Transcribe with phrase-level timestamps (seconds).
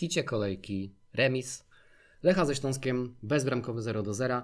[0.00, 1.64] hicie kolejki remis.
[2.22, 4.42] Lecha ze Śląskiem bezbramkowy 0 do 0.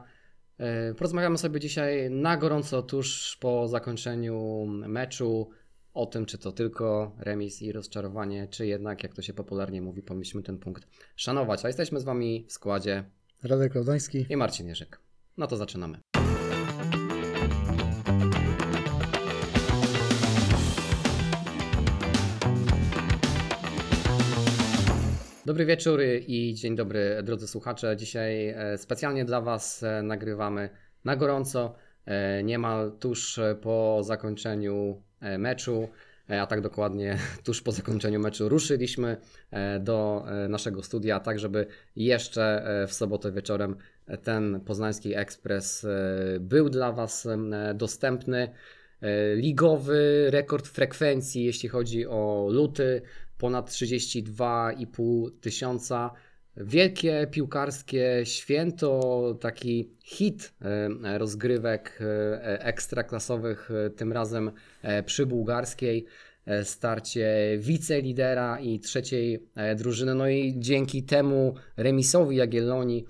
[0.59, 5.51] E, Porozmawiamy sobie dzisiaj na gorąco tuż po zakończeniu meczu
[5.95, 10.03] o tym, czy to tylko remis i rozczarowanie, czy jednak, jak to się popularnie mówi,
[10.03, 10.87] powinniśmy ten punkt
[11.17, 11.65] szanować.
[11.65, 13.05] A jesteśmy z Wami w składzie
[13.43, 14.27] Radek Laudański.
[14.31, 15.01] i Marcin Jerzyk.
[15.37, 16.01] No to zaczynamy.
[25.47, 27.97] Dobry wieczór i dzień dobry drodzy słuchacze.
[27.97, 30.69] Dzisiaj e, specjalnie dla Was e, nagrywamy
[31.05, 31.75] na gorąco,
[32.07, 35.03] e, niemal tuż po zakończeniu
[35.39, 35.89] meczu,
[36.29, 39.17] a tak dokładnie tuż po zakończeniu meczu ruszyliśmy
[39.81, 41.67] do naszego studia, tak żeby
[41.97, 43.77] jeszcze w sobotę wieczorem
[44.23, 45.87] ten poznański ekspres
[46.41, 47.29] był dla Was
[47.75, 48.49] dostępny.
[49.35, 53.03] Ligowy rekord frekwencji, jeśli chodzi o luty,
[53.39, 56.11] ponad 32,5 tysiąca.
[56.57, 60.55] Wielkie piłkarskie święto, taki hit
[61.05, 64.51] e, rozgrywek e, ekstraklasowych, e, tym razem
[65.07, 66.07] przy bułgarskiej.
[66.63, 70.15] Starcie wicelidera i trzeciej drużyny.
[70.15, 73.05] No i dzięki temu remisowi Jagiellonii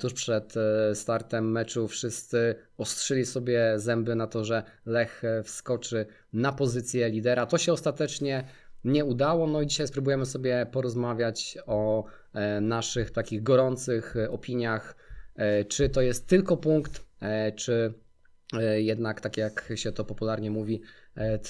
[0.00, 0.54] tuż przed
[0.94, 7.46] startem meczu wszyscy ostrzyli sobie zęby na to, że Lech wskoczy na pozycję lidera.
[7.46, 8.44] To się ostatecznie
[8.84, 9.46] nie udało.
[9.46, 14.96] No i dzisiaj spróbujemy sobie porozmawiać o e, naszych takich gorących e, opiniach,
[15.36, 17.08] e, czy to jest tylko punkt,
[17.56, 17.94] czy
[18.76, 20.82] jednak, tak jak się to popularnie mówi,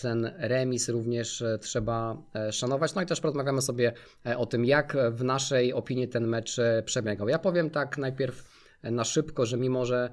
[0.03, 2.95] ten remis również trzeba szanować.
[2.95, 3.93] No i też porozmawiamy sobie
[4.37, 7.29] o tym, jak w naszej opinii ten mecz przebiegał.
[7.29, 8.45] Ja powiem tak najpierw
[8.83, 10.11] na szybko, że mimo, że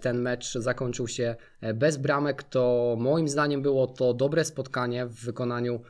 [0.00, 1.36] ten mecz zakończył się
[1.74, 5.80] bez bramek, to moim zdaniem było to dobre spotkanie w wykonaniu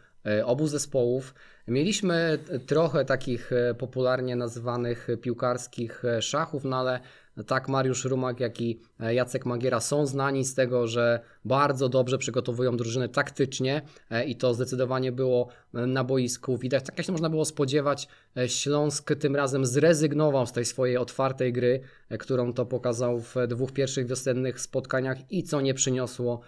[0.45, 1.35] obu zespołów.
[1.69, 7.01] Mieliśmy trochę takich e, popularnie nazywanych piłkarskich e, szachów, no ale
[7.47, 12.19] tak Mariusz Rumak, jak i e, Jacek Magiera są znani z tego, że bardzo dobrze
[12.19, 16.85] przygotowują drużyny taktycznie e, i to zdecydowanie było e, na boisku widać.
[16.85, 18.09] Tak jak się można było spodziewać,
[18.47, 21.81] Śląsk tym razem zrezygnował z tej swojej otwartej gry,
[22.19, 26.41] którą to pokazał w dwóch pierwszych wiosennych spotkaniach i co nie przyniosło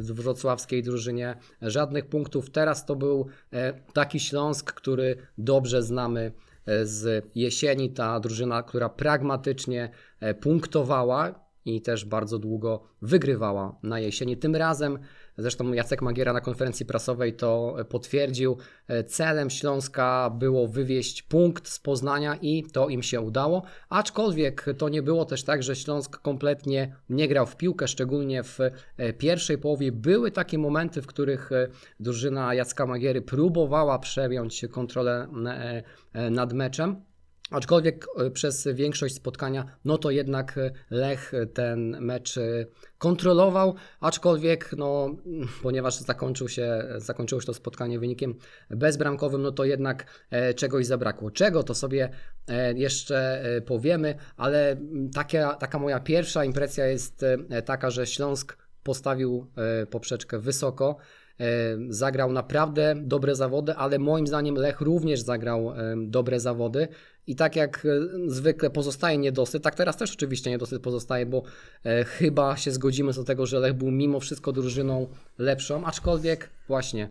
[0.00, 2.50] w wrocławskiej drużynie żadnych punktów.
[2.50, 3.26] Teraz to był
[3.92, 6.32] taki Śląsk, który dobrze znamy
[6.82, 7.90] z jesieni.
[7.90, 14.36] Ta drużyna, która pragmatycznie e, punktowała i też bardzo długo wygrywała na jesieni.
[14.36, 14.98] Tym razem,
[15.38, 18.58] zresztą Jacek Magiera na konferencji prasowej to potwierdził,
[18.88, 23.62] e, celem Śląska było wywieźć punkt z Poznania i to im się udało.
[23.88, 28.58] Aczkolwiek to nie było też tak, że Śląsk kompletnie nie grał w piłkę, szczególnie w
[28.96, 29.92] e, pierwszej połowie.
[29.92, 31.68] Były takie momenty, w których e,
[32.00, 37.13] drużyna Jacka Magiery próbowała przejąć kontrolę e, e, nad meczem.
[37.50, 42.66] Aczkolwiek e, przez większość spotkania, no to jednak e, Lech ten mecz e,
[42.98, 45.16] kontrolował, aczkolwiek, no,
[45.62, 48.34] ponieważ zakończył się, zakończyło się to spotkanie wynikiem
[48.70, 51.30] bezbramkowym, no to jednak e, czegoś zabrakło.
[51.30, 52.10] Czego to sobie
[52.48, 58.06] e, jeszcze e, powiemy, ale mm, taka, taka moja pierwsza impresja jest e, taka, że
[58.06, 60.96] Śląsk postawił e, poprzeczkę wysoko.
[61.88, 66.88] Zagrał naprawdę dobre zawody, ale moim zdaniem Lech również zagrał dobre zawody.
[67.26, 67.88] I tak jak e,
[68.30, 71.42] zwykle pozostaje niedosyt, tak teraz też oczywiście niedosyt pozostaje, bo
[71.84, 75.06] e, chyba się zgodzimy co do tego, że Lech był mimo wszystko drużyną
[75.38, 77.08] lepszą, aczkolwiek właśnie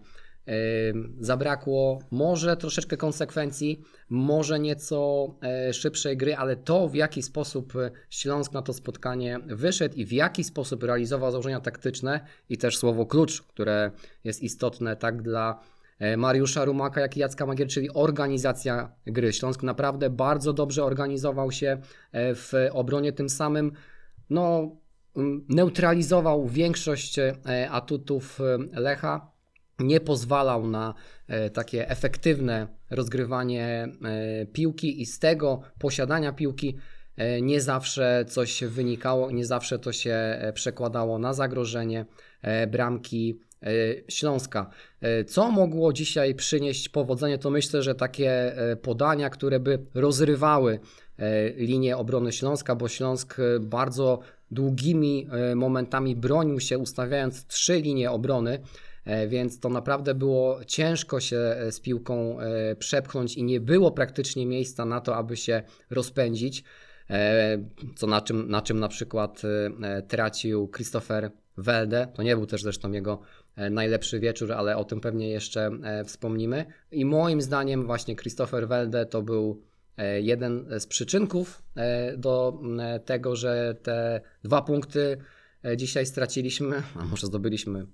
[1.20, 7.92] zabrakło może troszeczkę konsekwencji, może nieco e, szybszej gry, ale to w jaki sposób e,
[8.10, 13.06] Śląsk na to spotkanie wyszedł i w jaki sposób realizował założenia taktyczne i też słowo
[13.06, 13.92] klucz, które
[14.24, 15.60] jest istotne tak dla
[16.00, 19.34] e, Mariusza Rumaka, jak i Jacka Magier, czyli organizacja gry.
[19.34, 21.78] Śląsk naprawdę bardzo dobrze organizował się
[22.14, 23.72] w obronie, tym samym
[24.30, 24.76] no,
[25.50, 27.20] neutralizował większość
[27.70, 28.40] atutów
[28.74, 29.33] Lecha,
[29.80, 30.94] nie pozwalał na
[31.28, 36.78] e, takie efektywne rozgrywanie e, piłki i z tego posiadania piłki
[37.18, 42.06] e, nie zawsze coś wynikało, nie zawsze to się przekładało na zagrożenie
[42.68, 43.40] bramki
[44.10, 44.70] Śląska.
[45.28, 50.80] Co mogło dzisiaj przynieść powodzenie, to myślę, że takie podania, które by rozrywały
[51.56, 54.20] linię obrony Śląska, bo Śląsk bardzo
[54.52, 58.60] długimi momentami bronił się, ustawiając trzy linie obrony.
[59.06, 63.92] E, Więc to naprawdę było ciężko się e, z piłką e, przepchnąć i nie było
[63.92, 66.64] praktycznie miejsca na to, aby się rozpędzić.
[67.96, 69.42] Co na czym na, czym na przykład
[70.08, 72.08] tracił Christopher Welde.
[72.14, 73.20] To nie był też zresztą jego
[73.72, 75.72] najlepszy wieczór, ale o tym pewnie jeszcze
[76.06, 76.66] wspomnimy.
[76.92, 79.62] I moim zdaniem właśnie Christopher Welde to był
[80.22, 81.64] jeden z przyczynków
[82.18, 82.60] do
[83.06, 85.18] tego, że te dwa punkty
[85.78, 87.86] dzisiaj straciliśmy, a może zdobyliśmy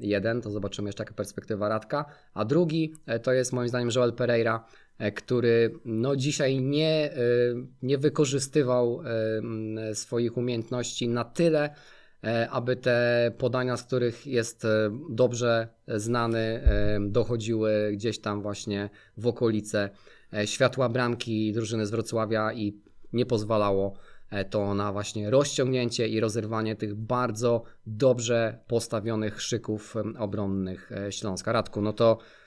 [0.00, 2.04] jeden, to zobaczymy jeszcze jaka perspektywa Radka,
[2.34, 4.64] a drugi e, to jest moim zdaniem Joel Pereira,
[4.98, 7.18] e, który no dzisiaj nie, e,
[7.82, 11.70] nie wykorzystywał e, m, swoich umiejętności na tyle,
[12.24, 14.68] e, aby te podania, z których jest e,
[15.10, 19.90] dobrze znany, e, dochodziły gdzieś tam właśnie w okolice
[20.32, 22.72] e, światła bramki drużyny z Wrocławia i
[23.12, 24.07] nie pozwalało e,
[24.50, 31.52] to na właśnie rozciągnięcie i rozerwanie tych bardzo dobrze postawionych szyków obronnych e, Śląska.
[31.52, 32.37] Radku, no to e,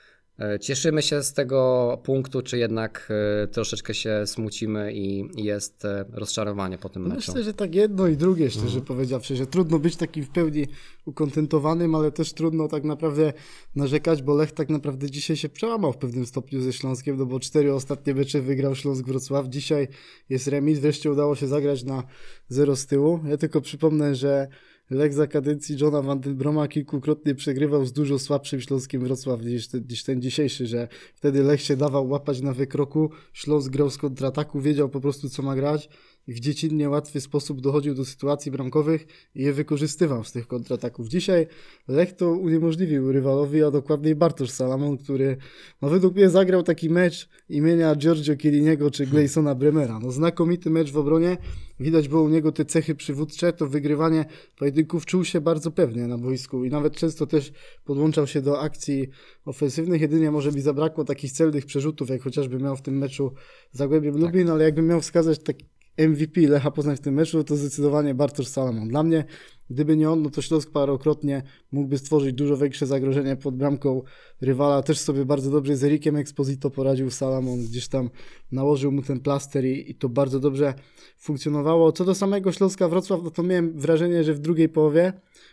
[0.60, 3.12] cieszymy się z tego punktu, czy jednak
[3.42, 7.16] e, troszeczkę się smucimy i jest e, rozczarowanie po tym meczu?
[7.16, 8.84] Myślę, że tak jedno i drugie, szczerze Mhm.
[8.84, 10.66] powiedziawszy, że trudno być takim w pełni
[11.04, 13.32] ukontentowanym, ale też trudno tak naprawdę
[13.74, 17.40] narzekać, bo Lech tak naprawdę dzisiaj się przełamał w pewnym stopniu ze Śląskiem, no bo
[17.40, 19.88] cztery ostatnie mecze wygrał Śląsk Wrocław, dzisiaj
[20.28, 22.02] jest remis, wreszcie udało się zagrać na
[22.48, 23.20] zero z tyłu.
[23.28, 24.48] Ja tylko przypomnę, że
[24.94, 29.68] Lech za kadencji Johna Van den Broma kilkukrotnie przegrywał z dużo słabszym Śląskiem Wrocław niż
[29.68, 33.98] ten, niż ten dzisiejszy, że wtedy Lech się dawał łapać na wykroku, Śląsk grał z
[33.98, 35.88] kontrataku, wiedział po prostu co ma grać
[36.28, 41.08] w dziecinnie łatwy sposób dochodził do sytuacji bramkowych i je wykorzystywał z tych kontrataków.
[41.08, 41.46] Dzisiaj
[41.88, 45.36] Lech to uniemożliwił rywalowi, a dokładniej Bartosz Salamon, który
[45.82, 49.98] no według mnie zagrał taki mecz imienia Giorgio Chielliniego czy Gleysona Bremera.
[49.98, 51.36] No znakomity mecz w obronie,
[51.80, 54.24] widać było u niego te cechy przywódcze, to wygrywanie
[54.58, 57.52] pojedynków czuł się bardzo pewnie na boisku i nawet często też
[57.84, 59.08] podłączał się do akcji
[59.44, 63.32] ofensywnych, jedynie może mi zabrakło takich celnych przerzutów, jak chociażby miał w tym meczu
[63.72, 65.64] Zagłębiem Lubin, ale jakbym miał wskazać taki
[65.98, 68.88] MVP Lecha Poznań w tym meczu, to zdecydowanie Bartosz Salamon.
[68.88, 69.24] Dla mnie,
[69.70, 71.42] gdyby nie on, no to Śląsk parokrotnie
[71.72, 74.02] mógłby stworzyć dużo większe zagrożenie pod bramką
[74.40, 74.82] rywala.
[74.82, 78.10] Też sobie bardzo dobrze z Erikiem Exposito poradził Salamon, gdzieś tam
[78.52, 80.74] nałożył mu ten plaster i, i to bardzo dobrze
[81.18, 81.92] funkcjonowało.
[81.92, 85.12] Co do samego Śląska Wrocław, no to miałem wrażenie, że w drugiej połowie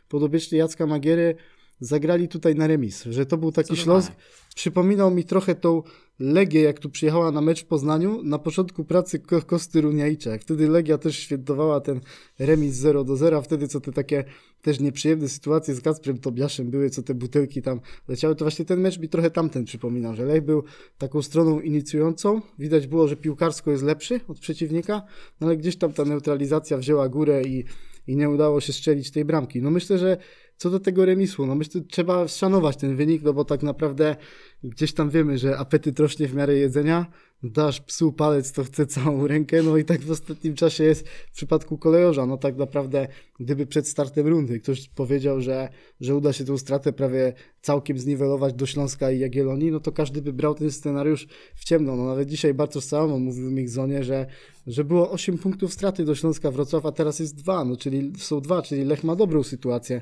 [0.09, 1.35] podobiecznie Jacka Magiery
[1.80, 3.75] zagrali tutaj na remis, że to był taki.
[3.77, 4.12] Śląsk,
[4.56, 5.83] przypominał mi trochę tą
[6.19, 10.38] Legię, jak tu przyjechała na mecz w Poznaniu, na początku pracy Ko- Kosty Runiajcza.
[10.38, 12.00] Wtedy Legia też świętowała ten
[12.39, 14.24] remis 0 do 0, wtedy co te takie
[14.62, 18.80] też nieprzyjemne sytuacje z Kacprem Tobiaszem były, co te butelki tam leciały, to właśnie ten
[18.80, 20.63] mecz mi trochę tamten przypominał, że Lech był
[20.98, 25.01] taką stroną inicjującą, widać było, że piłkarsko jest lepszy od przeciwnika,
[25.42, 27.63] no ale gdzieś tam ta neutralizacja wzięła górę i,
[28.09, 29.61] i nie udało się strzelić tej bramki.
[29.61, 30.17] No myślę, że
[30.57, 34.15] co do tego remisu, no myślę, że trzeba szanować ten wynik, no bo tak naprawdę
[34.63, 37.06] gdzieś tam wiemy, że apetyt rośnie w miarę jedzenia,
[37.44, 41.31] dasz psu palec, to chce całą rękę, no i tak w ostatnim czasie jest w
[41.31, 43.07] przypadku kolejorza, no tak naprawdę
[43.39, 45.69] gdyby przed startem rundy ktoś powiedział, że,
[46.01, 50.21] że uda się tą stratę prawie całkiem zniwelować do Śląska i Jagiellonii, no to każdy
[50.21, 54.25] by brał ten scenariusz w ciemno, no nawet dzisiaj Bartosz Salomon mówił w Mixzonie, że,
[54.68, 58.42] że było 8 punktów straty do Śląska Wrocław, a teraz jest 2, no czyli są
[58.42, 60.01] 2, czyli Lech ma dobrą sytuację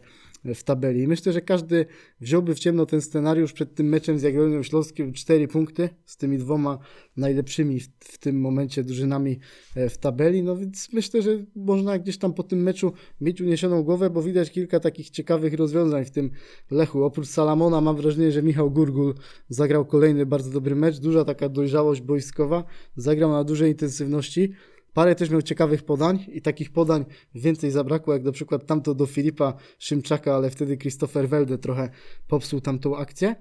[0.56, 1.08] w tabeli.
[1.08, 1.86] Myślę, że każdy
[2.22, 6.38] wziąłby w ciemno ten scenariusz przed tym meczem z Jagiellonią Śląskiem 4 punkty z tymi
[6.38, 6.80] dwoma
[7.18, 9.40] najlepszymi w, w tym momencie drużynami
[9.76, 10.44] e, w tabeli.
[10.44, 14.52] No więc myślę, że można gdzieś tam po tym meczu mieć uniesioną głowę, bo widać
[14.52, 16.32] kilka takich ciekawych rozwiązań w tym
[16.72, 17.04] Lechu.
[17.04, 19.14] Oprócz Salamona mam wrażenie, że Michał Gurgul
[19.50, 21.00] zagrał kolejny bardzo dobry mecz.
[21.00, 22.64] Duża taka dojrzałość boiskowa.
[22.96, 24.54] Zagrał na dużej intensywności.
[24.98, 29.06] Parę też miał ciekawych podań i takich podań więcej zabrakło, jak na przykład tamto do
[29.06, 31.90] Filipa Szymczaka, ale wtedy Christopher Welde trochę
[32.28, 33.36] popsuł tamtą akcję.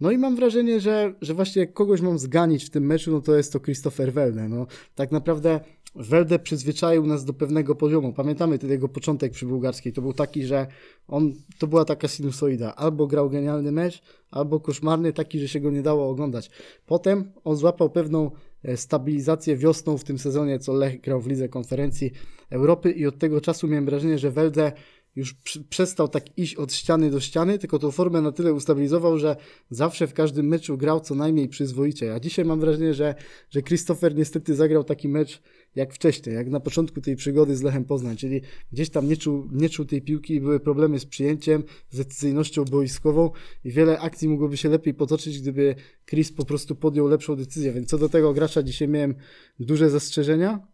[0.00, 3.20] No i mam wrażenie, że, że właśnie jak kogoś mam zganić w tym meczu, no
[3.20, 4.48] to jest to Christopher Welde.
[4.48, 5.60] No, tak naprawdę
[5.94, 8.12] Welde przyzwyczaił nas do pewnego poziomu.
[8.12, 9.92] Pamiętamy ten jego początek przy bułgarskiej.
[9.92, 10.66] To był taki, że
[11.08, 12.74] on, to była taka sinusoida.
[12.74, 16.50] Albo grał genialny mecz, albo koszmarny, taki, że się go nie dało oglądać.
[16.86, 18.30] Potem on złapał pewną
[18.76, 22.12] stabilizację wiosną w tym sezonie, co Lech grał w Lidze Konferencji
[22.50, 24.72] Europy i od tego czasu miałem wrażenie, że Welde
[25.16, 29.18] już pr- przestał tak iść od ściany do ściany, tylko tą formę na tyle ustabilizował,
[29.18, 29.36] że
[29.70, 32.14] zawsze w każdym meczu grał co najmniej przyzwoicie.
[32.14, 33.14] A dzisiaj mam wrażenie, że,
[33.50, 35.42] że Christopher niestety zagrał taki mecz
[35.76, 38.40] jak wcześniej, jak na początku tej przygody z Lechem Poznań, czyli
[38.72, 42.64] gdzieś tam nie czuł, nie czuł tej piłki i były problemy z przyjęciem, z decyzyjnością
[42.64, 43.30] boiskową
[43.64, 45.74] i wiele akcji mogłoby się lepiej potoczyć, gdyby
[46.06, 47.72] Chris po prostu podjął lepszą decyzję.
[47.72, 49.14] Więc co do tego gracza dzisiaj miałem
[49.60, 50.66] duże zastrzeżenia.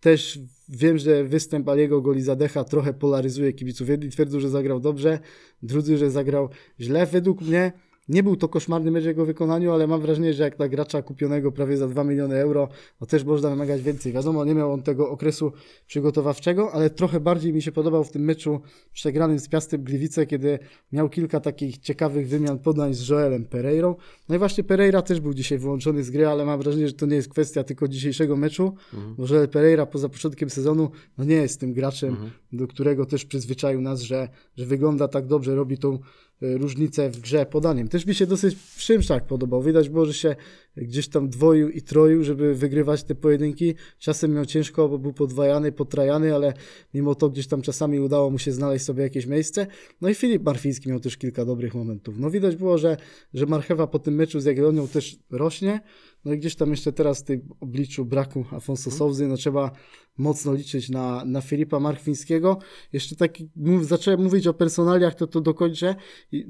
[0.00, 3.88] Też wiem, że występ Aliego Golizadecha trochę polaryzuje kibiców.
[3.88, 5.18] Jedni twierdzą, że zagrał dobrze,
[5.62, 6.48] drudzy, że zagrał
[6.80, 7.06] źle.
[7.06, 7.72] Według mnie
[8.08, 11.02] Nie był to koszmarny mecz w jego wykonaniu, ale mam wrażenie, że jak na gracza
[11.02, 12.68] kupionego prawie za 2 miliony euro,
[13.00, 14.12] no też można wymagać więcej.
[14.12, 15.52] Wiadomo, nie miał on tego okresu
[15.86, 18.60] przygotowawczego, ale trochę bardziej mi się podobał w tym meczu
[18.92, 20.58] przegranym z Piastem Gliwice, kiedy
[20.92, 23.94] miał kilka takich ciekawych wymian podań z Joelem Pereirą.
[24.28, 27.06] No i właśnie Pereira też był dzisiaj wyłączony z gry, ale mam wrażenie, że to
[27.06, 29.14] nie jest kwestia tylko dzisiejszego meczu, Mhm.
[29.14, 32.30] bo Joel Pereira poza początkiem sezonu no nie jest tym graczem, Mhm.
[32.52, 35.98] do którego też przyzwyczaił nas, że, że wygląda tak dobrze, robi tą
[36.42, 37.88] różnicę w grze podaniem.
[37.88, 39.62] Też mi się dosyć Szymczak podobał.
[39.62, 40.36] Widać było, że się
[40.76, 43.74] gdzieś tam dwoił i troił, żeby wygrywać te pojedynki.
[43.98, 46.52] Czasem miał ciężko, bo był podwajany, potrajany, ale
[46.94, 49.66] mimo to gdzieś tam czasami udało mu się znaleźć sobie jakieś miejsce.
[50.00, 52.18] No i Filip Marfiński miał też kilka dobrych momentów.
[52.18, 52.96] No widać było, że,
[53.34, 55.80] że Marchewa po tym meczu z Jagiellonią też rośnie.
[56.24, 59.70] No i gdzieś tam jeszcze teraz w tym obliczu braku Afonso Souzy, no trzeba
[60.18, 62.58] mocno liczyć na, na Filipa Markwińskiego.
[62.92, 65.94] Jeszcze tak mów, zacząłem mówić o personaliach, to to dokończę.
[66.32, 66.46] I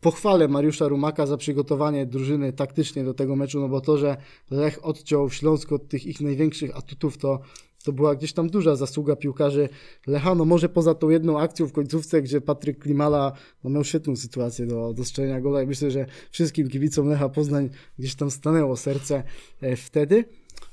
[0.00, 4.16] pochwalę Mariusza Rumaka za przygotowanie drużyny taktycznie do tego meczu, no bo to, że
[4.50, 7.40] Lech odciął Śląsk od tych ich największych atutów, to
[7.82, 9.68] to była gdzieś tam duża zasługa piłkarzy.
[10.06, 13.32] Lecha, no może poza tą jedną akcją w końcówce, gdzie Patryk Klimala
[13.64, 17.70] no miał świetną sytuację do, do strzelenia gola i myślę, że wszystkim kibicom Lecha Poznań
[17.98, 19.22] gdzieś tam stanęło serce
[19.60, 20.24] e, wtedy,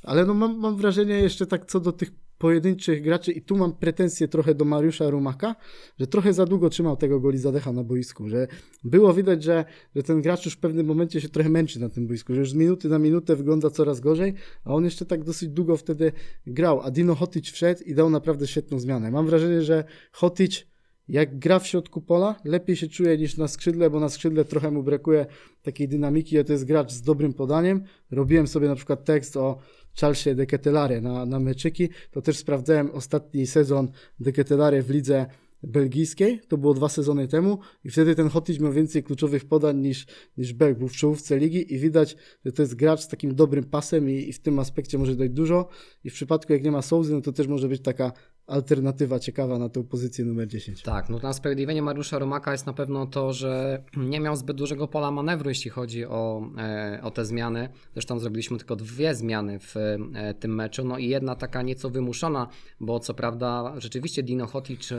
[0.04, 3.74] ale no mam, mam wrażenie jeszcze tak co do tych pojedynczych graczy i tu mam
[3.74, 5.56] pretensje trochę do Mariusza Rumaka,
[6.00, 8.48] że trochę za długo trzymał tego goli zadecha na boisku, że
[8.84, 9.66] było widać, że,
[9.96, 12.52] że ten gracz już w pewnym momencie się trochę męczy na tym boisku, że już
[12.52, 16.12] z minuty na minutę wygląda coraz gorzej, a on jeszcze tak dosyć długo wtedy
[16.48, 19.12] grał, a Dino Hotic wszedł i dał naprawdę świetną zmianę.
[19.12, 20.70] Mam wrażenie, że Hotic
[21.10, 24.72] jak gra w środku pola, lepiej się czuje niż na skrzydle, bo na skrzydle trochę
[24.72, 25.26] mu brakuje
[25.62, 27.84] takiej dynamiki, a to jest gracz z dobrym podaniem.
[28.12, 29.60] Robiłem sobie na przykład tekst o
[29.96, 35.26] Charlesie de Ketelare na, na meczyki, to też sprawdzałem ostatni sezon de Ketelare w lidze
[35.64, 40.06] belgijskiej, to było dwa sezony temu i wtedy ten Hotic miał więcej kluczowych podań niż,
[40.38, 42.16] niż Belg, był w czołówce ligi i widać,
[42.46, 45.30] że to jest gracz z takim dobrym pasem i, i w tym aspekcie może dać
[45.30, 45.70] dużo.
[46.04, 48.12] I w przypadku jak nie ma Souzy, no to też może być taka
[48.50, 50.82] alternatywa ciekawa na tą pozycję numer 10.
[50.82, 54.88] Tak, no na sprawiedliwienie Mariusza Romaka jest na pewno to, że nie miał zbyt dużego
[54.88, 57.70] pola manewru, jeśli chodzi o, e, o te zmiany.
[57.94, 62.48] Zresztą zrobiliśmy tylko dwie zmiany w e, tym meczu, no i jedna taka nieco wymuszona,
[62.80, 64.90] bo co prawda rzeczywiście Dino Hotic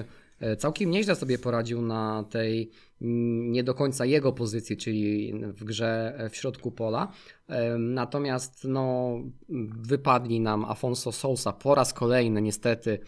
[0.41, 6.19] e, całkiem nieźle sobie poradził na tej nie do końca jego pozycji, czyli w grze
[6.31, 7.13] w środku pola.
[7.79, 9.15] Natomiast no,
[9.83, 12.99] wypadli nam Afonso Sousa po raz kolejny niestety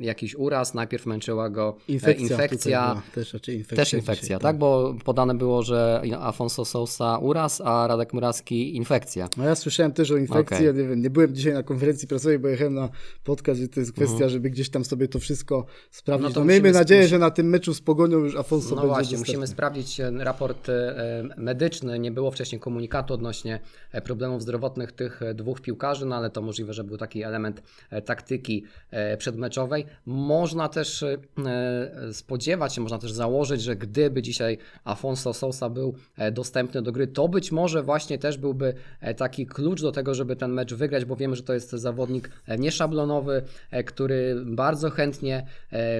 [0.00, 0.74] jakiś uraz.
[0.74, 2.22] Najpierw męczyła go e, Infekcja.
[2.22, 3.76] infekcja też raczej infekcja.
[3.84, 4.58] też infekcja, dzisiaj, tak?
[4.58, 9.28] Bo podane było, że Afonso Sousa uraz, a Radek Muraski infekcja.
[9.36, 10.66] No ja słyszałem też o infekcji, Okej.
[10.66, 12.88] ja nie wiem, nie byłem dzisiaj na konferencji prasowej, bo jechałem na
[13.24, 14.30] podcast, to jest kwestia, Mhm.
[14.30, 16.22] żeby gdzieś tam sobie to wszystko sprawdzić.
[16.22, 18.74] No No to miejmy musimy- nadzieję, że na tym meczu z Pogonią już Afonso No
[18.76, 19.32] będzie właśnie, dostępny.
[19.32, 21.98] musimy sprawdzić e, raport e, medyczny.
[21.98, 23.60] Nie było wcześniej komunikatu odnośnie
[23.92, 27.62] e, problemów zdrowotnych tych e, dwóch piłkarzy, no ale to możliwe, że był taki element
[27.90, 29.16] e, taktyki e,
[29.50, 29.86] przedmeczowej.
[30.06, 35.94] Można też e, e, spodziewać się, można też założyć, że gdyby dzisiaj Afonso Sousa był
[36.18, 38.74] e, dostępny do gry, to być może właśnie też byłby
[39.16, 43.42] taki klucz do tego, żeby ten mecz wygrać, bo wiemy, że to jest zawodnik nieszablonowy,
[43.86, 45.46] który bardzo chętnie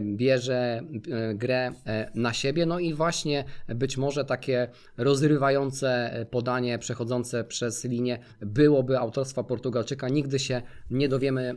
[0.02, 0.82] bierze
[1.34, 1.72] grę
[2.14, 2.66] na siebie.
[2.66, 10.08] No i właśnie być może takie rozrywające podanie przechodzące przez linię byłoby autorstwa Portugalczyka.
[10.08, 11.54] Nigdy się nie dowiemy,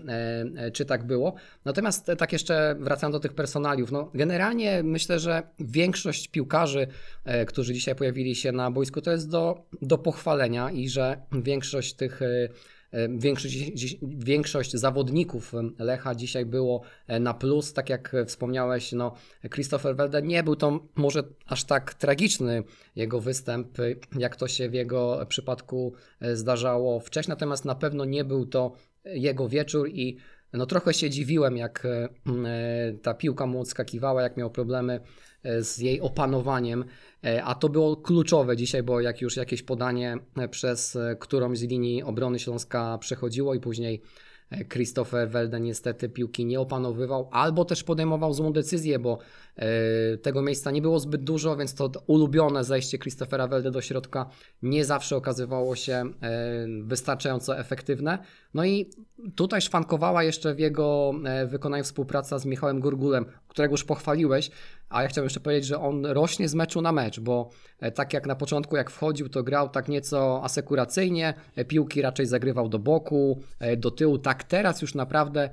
[0.73, 1.35] czy tak było.
[1.65, 6.87] Natomiast e, tak jeszcze wracając do tych personaliów, no generalnie myślę, że większość piłkarzy,
[7.25, 11.93] e, którzy dzisiaj pojawili się na boisku, to jest do, do pochwalenia i że większość
[11.93, 12.49] tych e,
[13.09, 16.81] Większość, większość zawodników Lecha dzisiaj było
[17.19, 19.15] na plus, tak jak wspomniałeś, no
[19.53, 22.63] Christopher Welde nie był to może aż tak tragiczny
[22.95, 23.77] jego występ,
[24.17, 25.93] jak to się w jego przypadku
[26.33, 28.75] zdarzało wcześniej, natomiast na pewno nie był to
[29.05, 30.17] jego wieczór i
[30.53, 32.09] no trochę się dziwiłem, jak e,
[32.45, 34.99] e, ta piłka mu odskakiwała, jak miał problemy
[35.43, 36.85] e, z jej opanowaniem,
[37.43, 40.17] a to było kluczowe dzisiaj, bo jak już jakieś podanie
[40.51, 44.01] przez którąś z linii obrony Śląska przechodziło i później
[44.69, 49.17] Christopher Welde niestety piłki nie opanowywał, albo też podejmował złą decyzję, bo
[50.21, 54.29] tego miejsca nie było zbyt dużo, więc to ulubione zejście Christophera Welde do środka
[54.61, 56.11] nie zawsze okazywało się e,
[56.83, 58.17] wystarczająco efektywne.
[58.53, 58.89] No i
[59.35, 64.51] tutaj szwankowała jeszcze w jego e, wykonaniu współpraca z Michałem Gurgulem, którego już pochwaliłeś,
[64.89, 68.13] a ja chciałem jeszcze powiedzieć, że on rośnie z meczu na mecz, bo e, tak
[68.13, 72.79] jak na początku, jak wchodził, to grał tak nieco asekuracyjnie, e, piłki raczej zagrywał do
[72.79, 74.17] boku, e, do tyłu.
[74.17, 75.49] Tak teraz już naprawdę e,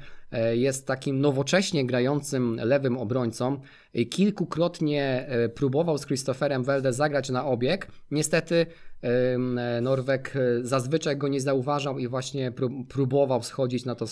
[0.52, 3.60] jest takim nowocześnie grającym lewym obrońcą.
[3.94, 7.88] E, Kilkukrotnie e, próbował z Christopherem Welde zagrać na obieg.
[8.10, 8.66] Niestety
[9.02, 14.06] e, Norweg e, zazwyczaj go nie zauważał i właśnie pró- próbował schodzić na to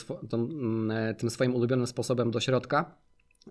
[0.90, 2.94] e, tym swoim ulubionym sposobem do środka.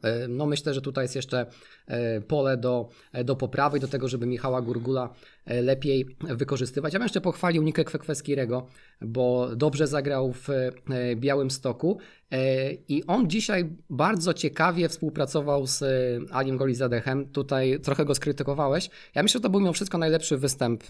[0.03, 1.45] E, No myślę, że tutaj jest jeszcze
[1.87, 5.09] e, pole do, e, do poprawy, do tego, żeby Michała Gurgula
[5.61, 6.93] lepiej wykorzystywać.
[6.93, 8.67] Ja bym jeszcze pochwalił Nikę Kwekweskirego,
[9.01, 10.47] bo dobrze zagrał w
[11.15, 11.97] Białym Stoku
[12.87, 15.83] i on dzisiaj bardzo ciekawie współpracował z
[16.31, 17.25] Alim Golizadechem.
[17.25, 18.89] Tutaj trochę go skrytykowałeś.
[19.15, 20.83] Ja myślę, że to był mimo wszystko najlepszy występ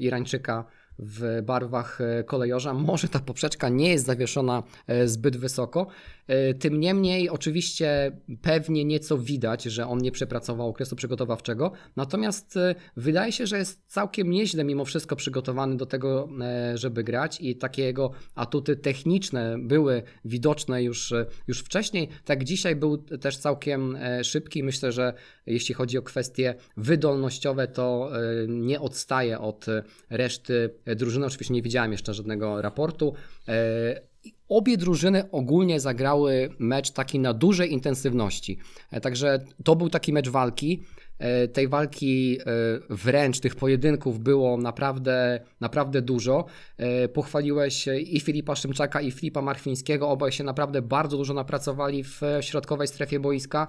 [0.00, 0.64] Irańczyka
[0.98, 2.74] w barwach e, kolejorza.
[2.74, 5.86] Może ta poprzeczka nie jest zawieszona e, zbyt wysoko.
[6.26, 11.72] E, Tym niemniej, oczywiście, pewnie nieco widać, że on nie przepracował okresu przygotowawczego.
[11.96, 12.54] Natomiast
[12.96, 16.28] wydaje się, że jest całkiem nieźle mimo wszystko przygotowany do tego,
[16.74, 21.14] żeby grać i takie jego atuty techniczne były widoczne już,
[21.48, 22.08] już wcześniej.
[22.24, 24.62] Tak dzisiaj był też całkiem szybki.
[24.62, 25.12] Myślę, że
[25.46, 28.10] jeśli chodzi o kwestie wydolnościowe, to
[28.48, 29.66] nie odstaje od
[30.10, 31.26] reszty drużyny.
[31.26, 33.14] Oczywiście nie widziałem jeszcze żadnego raportu.
[33.48, 34.00] E,
[34.48, 38.58] Obie drużyny ogólnie zagrały mecz taki na dużej intensywności.
[38.90, 40.82] E, Także to był taki mecz walki.
[41.18, 42.44] E, Tej walki e,
[42.90, 46.44] wręcz, tych pojedynków było naprawdę, naprawdę dużo.
[46.76, 50.08] E, Pochwaliłeś i Filipa Szymczaka, i Filipa Marchwińskiego.
[50.08, 53.66] Obaj się naprawdę bardzo dużo napracowali w środkowej strefie boiska.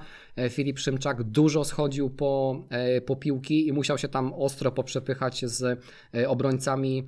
[0.49, 2.63] Filip Szymczak dużo schodził po,
[3.05, 5.79] po piłki i musiał się tam ostro poprzepychać z
[6.27, 7.07] obrońcami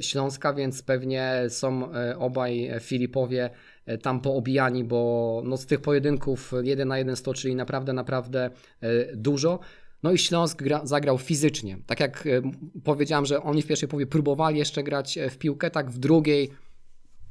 [0.00, 3.50] Śląska, więc pewnie są obaj Filipowie
[3.98, 9.58] tam poobijani, bo no z tych pojedynków 1 na 1 stoczyli naprawdę, naprawdę e, dużo.
[10.02, 11.78] No i Śląsk gra, zagrał fizycznie.
[11.86, 12.42] Tak jak e,
[12.84, 16.50] powiedziałem, że oni w pierwszej połowie próbowali jeszcze grać e, w piłkę, tak w drugiej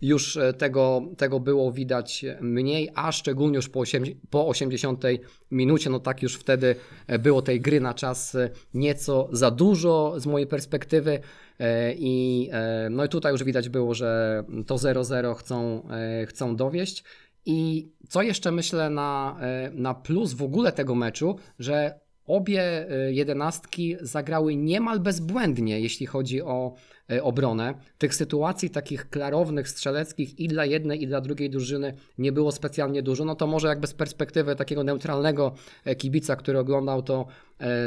[0.02, 3.84] już e, tego, tego było widać mniej, a szczególnie już po,
[4.30, 5.04] po 80
[5.52, 6.76] minucie, no tak już wtedy
[7.08, 11.20] e, było tej gry na czas e, nieco za dużo z mojej perspektywy
[11.60, 16.56] e, i e, no i tutaj już widać było, że to 0-0 chcą, e, chcą
[16.56, 17.04] dowieść.
[17.46, 22.00] I co jeszcze myślę na, e, na plus w ogóle tego meczu, że
[22.30, 26.76] obie e, jedenastki zagrały niemal bezbłędnie, jeśli chodzi o
[27.12, 27.74] e, obronę.
[27.98, 33.04] Tych sytuacji takich klarownych, strzeleckich i dla jednej, i dla drugiej drużyny nie było specjalnie
[33.04, 33.26] dużo.
[33.26, 37.28] No to może jakby z perspektywy takiego neutralnego e, kibica, który oglądał to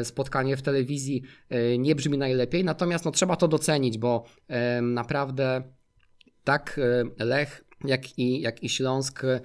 [0.05, 1.23] spotkanie w telewizji,
[1.79, 2.65] nie brzmi najlepiej.
[2.65, 4.25] Natomiast no, trzeba to docenić, bo
[4.83, 5.63] naprawdę
[6.45, 6.81] tak
[7.19, 9.41] Lech jak i, jak i Śląsk e,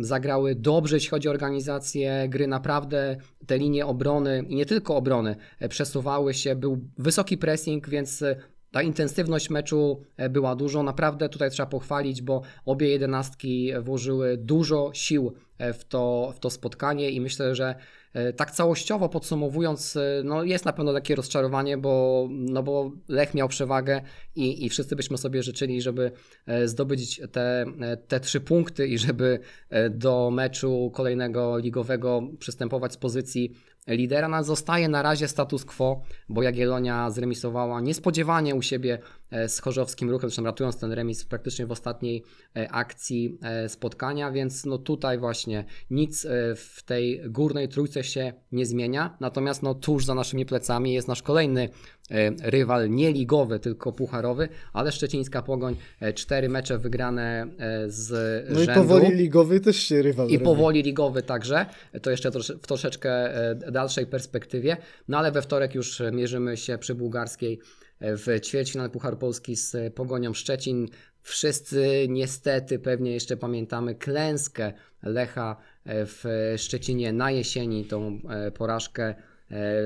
[0.00, 2.46] zagrały dobrze, jeśli chodzi o organizację gry.
[2.46, 3.16] Naprawdę
[3.46, 6.56] te linie obrony i nie tylko obrony e, przesuwały się.
[6.56, 8.36] Był wysoki pressing, więc e,
[8.70, 10.82] ta intensywność meczu była dużo.
[10.82, 17.10] Naprawdę tutaj trzeba pochwalić, bo obie jedenastki włożyły dużo sił w to, w to spotkanie
[17.10, 17.74] i myślę, że
[18.12, 23.34] e, tak całościowo podsumowując, e, no jest na pewno lekkie rozczarowanie, bo, no bo Lech
[23.34, 24.02] miał przewagę
[24.36, 26.12] i, i wszyscy byśmy sobie życzyli, żeby
[26.46, 29.40] e, zdobyć te, e, te trzy punkty i żeby
[29.70, 33.52] e, do meczu kolejnego ligowego przystępować z pozycji
[33.94, 34.28] lidera.
[34.28, 40.10] No, zostaje na razie status quo, bo Jagiellonia zremisowała niespodziewanie u siebie e, z Chorzowskim
[40.10, 42.22] Ruchem, zresztą ratując ten remis praktycznie w ostatniej
[42.56, 48.32] e, akcji e, spotkania, więc no tutaj właśnie nic e, w tej górnej trójce się
[48.52, 51.68] nie zmienia, natomiast no tuż za naszymi plecami jest nasz kolejny
[52.10, 58.10] e, rywal, nie ligowy, tylko pucharowy, ale Szczecińska Pogoń, e, cztery mecze wygrane e, z
[58.54, 58.80] No i rzędu.
[58.80, 60.44] powoli ligowy też się rywal I robi.
[60.44, 61.66] powoli ligowy także,
[62.02, 63.10] to jeszcze w troszeczkę
[63.50, 64.76] e, dalszej perspektywie,
[65.08, 69.94] no ale we wtorek już mierzymy się przy bułgarskiej e, w ćwierćfinale Puchar Polski z
[69.94, 70.88] Pogonią Szczecin.
[71.22, 76.24] Wszyscy niestety pewnie jeszcze pamiętamy klęskę Lecha e, w
[76.56, 79.14] Szczecinie na jesieni, tą e, porażkę e,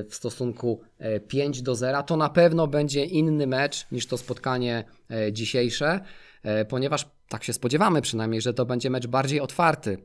[0.04, 2.02] w stosunku e, 5 do 0.
[2.02, 4.84] To na pewno będzie inny mecz niż to spotkanie
[5.32, 6.00] dzisiejsze,
[6.68, 9.98] ponieważ tak się spodziewamy przynajmniej, że to będzie mecz bardziej otwarty.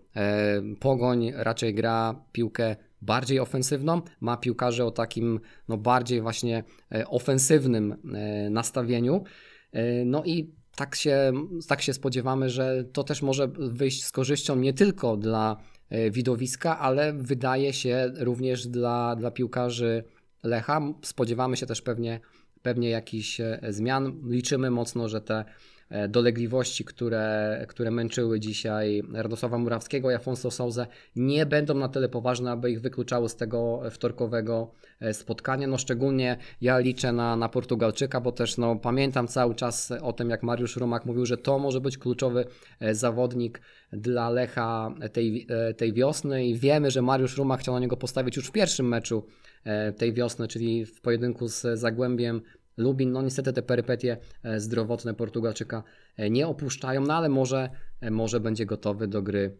[0.80, 7.96] Pogoń raczej gra piłkę bardziej ofensywną, ma piłkarzy o takim no, bardziej właśnie e, ofensywnym
[8.14, 9.24] e, nastawieniu.
[9.72, 11.34] E, No i tak się,
[11.68, 15.58] tak się spodziewamy, że to też może wyjść z korzyścią nie tylko dla
[16.12, 20.04] widowiska, ale wydaje się również dla, dla piłkarzy
[20.44, 20.82] Lecha.
[21.02, 22.20] Spodziewamy się też pewnie,
[22.62, 24.22] pewnie jakichś zmian.
[24.30, 25.46] Liczymy mocno, że te
[26.10, 32.52] dolegliwości, które, które męczyły dzisiaj Radosława Murawskiego i Afonso Souza nie będą na tyle poważne,
[32.52, 35.68] aby ich wykluczały z tego wtorkowego e, spotkania.
[35.68, 40.30] No szczególnie ja liczę na, na Portugalczyka, bo też no, pamiętam cały czas o tym,
[40.30, 42.46] jak Mariusz Rumak mówił, że to może być kluczowy
[42.80, 43.62] e, zawodnik
[43.94, 48.36] dla Lecha tej, e, tej wiosny i wiemy, że Mariusz Rumak chciał na niego postawić
[48.36, 49.26] już w pierwszym meczu
[49.64, 52.42] e, tej wiosny, czyli w pojedynku z Zagłębiem
[52.78, 53.12] Lubin.
[53.12, 55.84] No niestety te perypetie e, zdrowotne Portugalczyka
[56.18, 57.70] e, nie opuszczają, no ale może,
[58.02, 59.58] e, może będzie gotowy do gry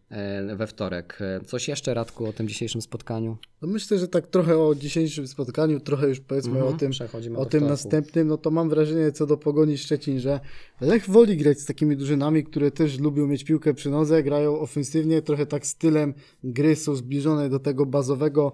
[0.56, 1.20] we wtorek.
[1.46, 3.38] Coś jeszcze Radku o tym dzisiejszym spotkaniu?
[3.62, 6.92] No myślę, że tak trochę o dzisiejszym spotkaniu, trochę już powiedzmy Mhm, o tym,
[7.36, 10.40] o tym następnym, no to mam wrażenie co do Pogoni Szczecin, że
[10.82, 15.22] Lech woli grać z takimi drużynami, które też lubią mieć piłkę przy nodze, grają ofensywnie,
[15.22, 18.52] trochę tak stylem gry są zbliżone do tego bazowego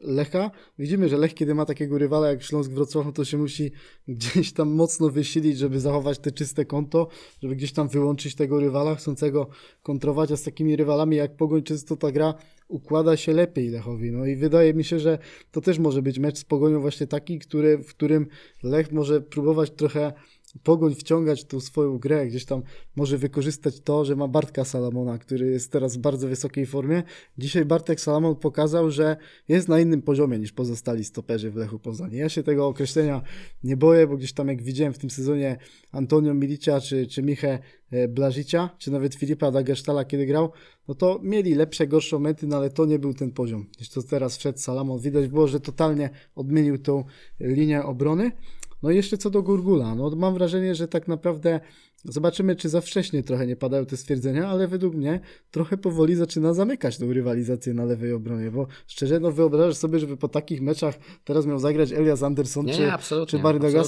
[0.00, 0.50] Lecha.
[0.78, 3.72] Widzimy, że Lech, kiedy ma takiego rywala jak Śląsk Wrocław, no to się musi
[4.08, 7.08] gdzieś tam mocno wysilić, żeby zachować te czyste konto,
[7.42, 9.48] żeby gdzieś tam wyłączyć tego rywala chcącego
[9.82, 12.34] kontrować, a z takimi rywalami jak Pogoń często ta gra
[12.68, 14.12] układa się lepiej Lechowi.
[14.12, 15.18] No i wydaje mi się, że
[15.50, 18.26] to też może być mecz z Pogonią właśnie taki, który, w którym
[18.62, 20.12] Lech może próbować trochę
[20.62, 22.62] Pogoń wciągać tą swoją grę, gdzieś tam
[22.96, 27.02] może wykorzystać to, że ma Bartka Salamona, który jest teraz w bardzo wysokiej formie.
[27.38, 29.16] Dzisiaj Bartek Salamon pokazał, że
[29.48, 32.12] jest na innym poziomie niż pozostali stoperzy w Lechu Poznań.
[32.12, 33.22] Ja się tego określenia
[33.64, 35.56] nie boję, bo gdzieś tam jak widziałem w tym sezonie
[35.92, 37.58] Antonio Milicia czy, czy Michę
[37.90, 40.52] e, Blażycia, czy nawet Filipa Dagersztala, kiedy grał,
[40.88, 43.66] no to mieli lepsze, gorsze momenty, no ale to nie był ten poziom.
[43.80, 45.00] Niż to teraz wszedł Salamon.
[45.00, 47.04] Widać było, że totalnie odmienił tą
[47.40, 48.32] linię obrony.
[48.82, 51.60] No i jeszcze co do Gurgula, no mam wrażenie, że tak naprawdę
[52.04, 56.54] zobaczymy, czy za wcześnie trochę nie padają te stwierdzenia, ale według mnie trochę powoli zaczyna
[56.54, 60.94] zamykać tą rywalizację na lewej obronie, bo szczerze, no wyobrażasz sobie, żeby po takich meczach
[61.24, 62.86] teraz miał zagrać Elias Anderson Nie, czy, nie,
[63.26, 63.38] czy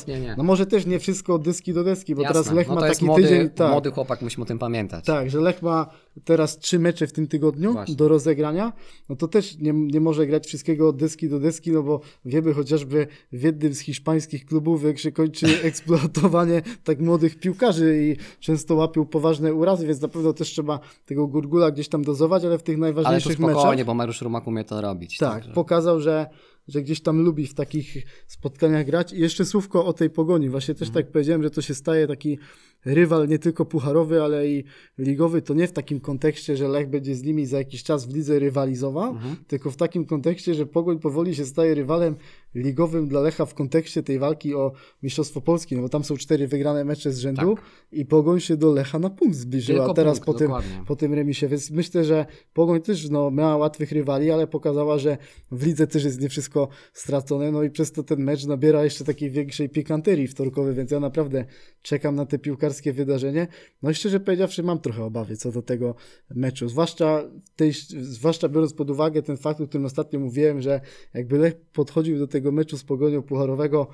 [0.00, 0.34] absolutnie nie.
[0.36, 2.34] No może też nie wszystko od deski do deski, bo Jasne.
[2.34, 5.04] teraz Lech no ma taki młody, tydzień, tak, młody chłopak, musimy o tym pamiętać.
[5.04, 5.90] tak, że Lech ma
[6.24, 7.94] teraz trzy mecze w tym tygodniu Właśnie.
[7.96, 8.72] do rozegrania,
[9.08, 12.54] no to też nie, nie może grać wszystkiego od deski do deski, no bo wiemy
[12.54, 18.74] chociażby w jednym z hiszpańskich klubów, jak się kończy eksploatowanie tak młodych piłkarzy i często
[18.74, 22.62] łapią poważne urazy, więc na pewno też trzeba tego Gurgula gdzieś tam dozować, ale w
[22.62, 25.18] tych Ale tu najważniejszych spokojnie, meczach bo Mariusz Rumak umie to robić.
[25.18, 26.26] tak, także- pokazał, że,
[26.68, 29.12] że gdzieś tam lubi w takich spotkaniach grać.
[29.12, 30.48] I jeszcze słówko o tej pogoni.
[30.48, 31.04] Właśnie też Mhm.
[31.04, 32.38] tak powiedziałem, że to się staje taki
[32.84, 34.64] rywal nie tylko pucharowy, ale i
[34.98, 35.42] ligowy.
[35.42, 38.38] To nie w takim kontekście, że Lech będzie z nimi za jakiś czas w lidze
[38.38, 39.36] rywalizował, Mhm.
[39.46, 42.16] tylko w takim kontekście, że Pogoń powoli się staje rywalem
[42.54, 46.48] ligowym dla Lecha w kontekście tej walki o Mistrzostwo Polski, no bo tam są cztery
[46.48, 47.56] wygrane mecze z rzędu
[47.92, 49.78] i Pogoń się do Lecha na punkt zbliżyła.
[49.78, 49.86] Tak.
[49.86, 50.52] Tylko teraz punkt, po tym,
[50.86, 55.18] po tym remisie, więc myślę, że Pogoń też no, miała łatwych rywali, ale pokazała, że
[55.50, 59.04] w lidze też jest nie wszystko stracone, no i przez to ten mecz nabiera jeszcze
[59.04, 61.44] takiej większej pikanterii wtorkowej, więc ja naprawdę
[61.82, 63.46] czekam na te piłkarskie wydarzenie.
[63.82, 65.94] No i szczerze powiedziawszy mam trochę obawy co do tego
[66.30, 67.22] meczu, zwłaszcza,
[67.56, 70.80] tej, zwłaszcza biorąc pod uwagę ten fakt, o którym ostatnio mówiłem, że
[71.14, 73.88] jakby Lech podchodził do tego meczu z Pogonią Pucharowego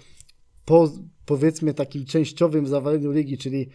[0.64, 0.92] po
[1.26, 3.68] powiedzmy takim częściowym zawaleniu ligi, czyli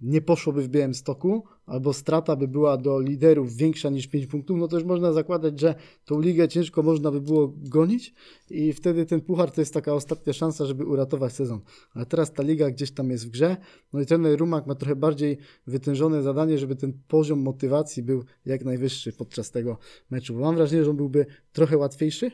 [0.00, 4.68] nie poszłoby w Białymstoku, albo strata by była do liderów większa niż 5 punktów, no
[4.68, 8.14] to już można zakładać, że tą ligę ciężko można by było gonić
[8.50, 11.60] i wtedy ten puchar to jest taka ostatnia szansa, żeby uratować sezon.
[11.94, 13.56] Ale teraz ta liga gdzieś tam jest w grze,
[13.92, 18.64] no i trener Rumak ma trochę bardziej wytężone zadanie, żeby ten poziom motywacji był jak
[18.64, 19.78] najwyższy podczas tego
[20.10, 20.34] meczu.
[20.34, 22.30] Bo mam wrażenie, że on byłby trochę łatwiejszy,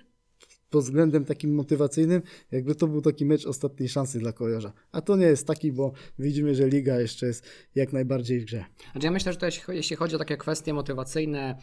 [0.75, 4.73] pod względem takim motywacyjnym, jakby to był taki mecz ostatniej szansy dla kolejarza.
[4.93, 8.65] A to nie jest taki, bo widzimy, że liga jeszcze jest jak najbardziej w grze.
[8.93, 11.59] Znaczy ja myślę, że to jeśli, chodzi- o takie kwestie motywacyjne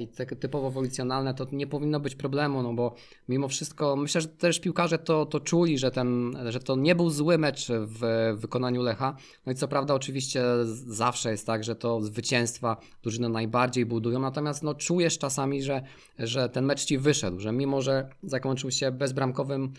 [0.00, 2.94] i takie typowo wolicjonalne, to nie powinno być problemu, no bo
[3.28, 7.10] mimo wszystko myślę, że też piłkarze to, to czuli, że, ten, że to nie był
[7.10, 9.16] zły mecz w wykonaniu Lecha.
[9.46, 10.42] No i co prawda oczywiście
[10.86, 15.82] zawsze jest tak, że to zwycięstwa drużyny najbardziej budują, natomiast no czujesz czasami, że,
[16.18, 19.72] że ten mecz ci wyszedł, że mimo, że zakończył się bezbramkowym e, e,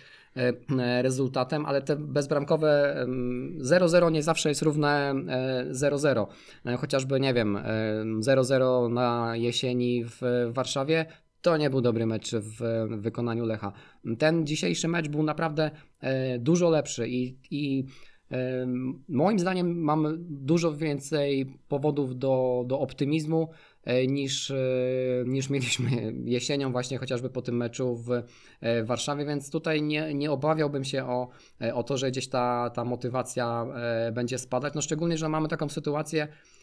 [1.02, 6.28] rezultatem, ale te bezbramkowe em, 0-0 nie zawsze jest równe e, 0-0.
[6.66, 7.64] E, Chociażby, nie wiem, e,
[8.20, 11.06] 0-0 na jesieni w Warszawie
[11.44, 13.72] to nie był dobry mecz w wykonaniu Lecha.
[14.18, 17.86] Ten dzisiejszy mecz był naprawdę e, dużo lepszy i, i
[18.32, 18.68] e,
[19.10, 23.73] moim zdaniem mamy dużo więcej powodów do, do optymizmu e,
[24.08, 24.56] niż, e,
[25.26, 25.90] niż mieliśmy
[26.26, 28.12] jesienią właśnie chociażby po tym meczu w
[28.62, 31.30] e, Warszawie, więc tutaj nie, nie obawiałbym się o,
[31.62, 35.48] e, o to, że gdzieś ta, ta motywacja e, będzie spadać, no szczególnie, że mamy
[35.48, 36.63] taką sytuację, e,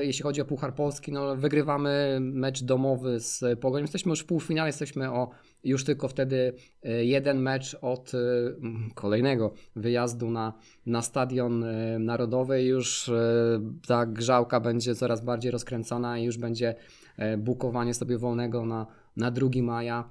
[0.00, 3.82] jeśli chodzi o Puchar Polski, no wygrywamy mecz domowy z Pogonią.
[3.82, 5.30] Jesteśmy już w półfinale, jesteśmy o
[5.64, 8.18] już tylko wtedy e, jeden mecz od e,
[8.62, 10.52] m, kolejnego wyjazdu na,
[10.86, 12.62] na stadion e, narodowy.
[12.62, 13.12] Już e,
[13.86, 16.74] ta grzałka będzie coraz bardziej rozkręcona i już będzie
[17.16, 20.10] e, bukowanie sobie wolnego na, na 2 maja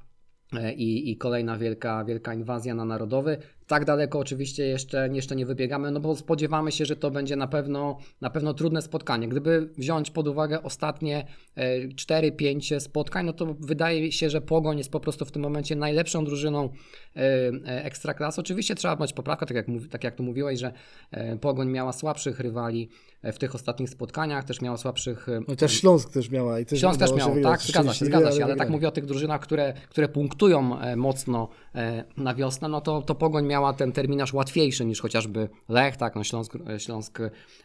[0.54, 3.38] e, i, i kolejna wielka, wielka inwazja na narodowy.
[3.70, 7.48] Tak daleko oczywiście jeszcze, jeszcze nie wybiegamy, no bo spodziewamy się, że to będzie na
[7.48, 9.28] pewno, na pewno trudne spotkanie.
[9.28, 14.92] Gdyby wziąć pod uwagę ostatnie e, 4-5 spotkań, no to wydaje się, że Pogoń jest
[14.92, 16.70] po prostu w tym momencie najlepszą drużyną
[17.16, 18.42] e, e, Ekstraklasy.
[18.42, 20.74] Oczywiście trzeba mieć poprawkę, tak jak, tak jak tu mówiłeś, że
[21.12, 22.90] e, Pogoń miała słabszych rywali
[23.22, 26.60] e, w tych ostatnich spotkaniach, też miała słabszych e, Chociaż Śląsk też miała.
[26.60, 29.06] I też Śląsk też miał, tak, zgadza się, zgadza się, ale tak mówię o tych
[29.06, 33.92] drużynach, które, które punktują e, mocno e, na wiosnę, no to, to Pogoń miała ten
[33.92, 37.20] terminarz łatwiejszy niż chociażby Lech, tak, no Śląsk, e, Śląsk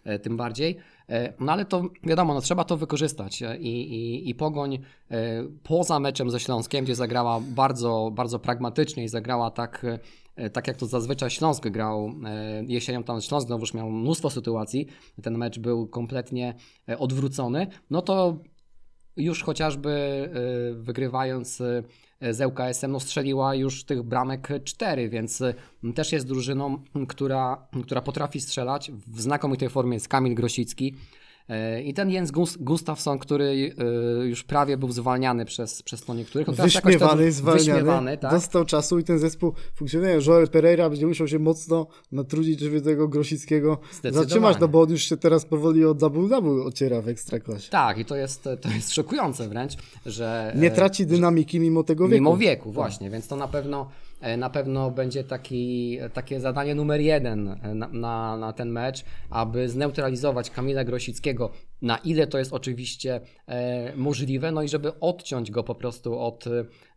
[0.04, 0.76] e, tym bardziej.
[1.08, 4.78] E, No ale to wiadomo, no trzeba to wykorzystać i, i, i Pogoń
[5.62, 9.86] poza meczem ze Śląskiem, gdzie zagrała bardzo, bardzo pragmatycznie i zagrała tak,
[10.52, 12.14] tak jak to zazwyczaj Śląsk grał
[12.66, 14.86] jesienią, tam Śląsk znowuż miał mnóstwo sytuacji,
[15.22, 16.54] ten mecz był kompletnie
[16.98, 18.36] odwrócony, no to
[19.16, 20.28] już chociażby
[20.74, 21.62] wygrywając
[22.30, 25.54] z ŁKS-em, no strzeliła już tych bramek 4, więc y,
[25.94, 28.90] też jest drużyną, która, która potrafi strzelać.
[29.06, 30.94] W znakomitej formie jest Kamil Grosicki.
[31.50, 33.44] Y, I ten Jens Gus- Gustafsson, który
[34.22, 36.46] y, już prawie był zwalniany przez, przez to niektórych.
[36.46, 38.30] To- Wyśmiewany, zwalniany, wyśmiewany tak?
[38.30, 40.18] dostał czasu i ten zespół funkcjonuje.
[40.26, 43.78] Joel Pereira będzie musiał się mocno natrudzić, żeby tego Grosickiego
[44.10, 47.70] zatrzymać, no bo on już się teraz powoli od double double ociera w Ekstraklasie.
[47.70, 49.72] Tak, i to jest, to jest szokujące wręcz,
[50.06, 50.52] że...
[50.56, 52.14] Nie e, traci dynamiki mimo tego wieku.
[52.14, 54.03] Mimo wieku, właśnie, więc to na pewno, e,
[54.36, 59.68] na pewno będzie taki, takie zadanie numer jeden e, na, na, na ten mecz, aby
[59.68, 61.50] zneutralizować Kamila Grosickiego,
[61.82, 66.44] na ile to jest oczywiście e, możliwe, no i żeby odciąć go po prostu od,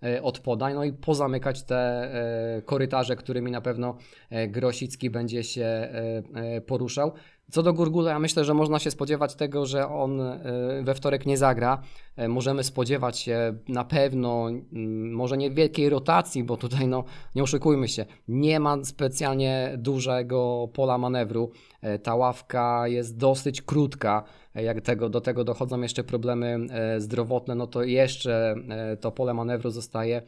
[0.04, 3.98] e, od podań, no i pozamykać te e, korytarze, którymi na pewno
[4.30, 7.12] e, Grosicki będzie się e, e, poruszał.
[7.52, 10.42] Co do Gurgula, ja myślę, że można się spodziewać tego, że on e,
[10.84, 11.82] we wtorek nie zagra.
[12.16, 17.04] E, Możemy spodziewać się na pewno, mm, może nie wielkiej rotacji, bo tutaj no,
[17.36, 21.52] nie oszukujmy się, nie ma specjalnie dużego pola manewru.
[21.82, 24.24] E, Ta ławka jest dosyć krótka.
[24.56, 26.60] Jak tego, do tego dochodzą jeszcze problemy
[26.98, 28.56] zdrowotne, no to jeszcze
[29.02, 30.22] to pole manewru zostaje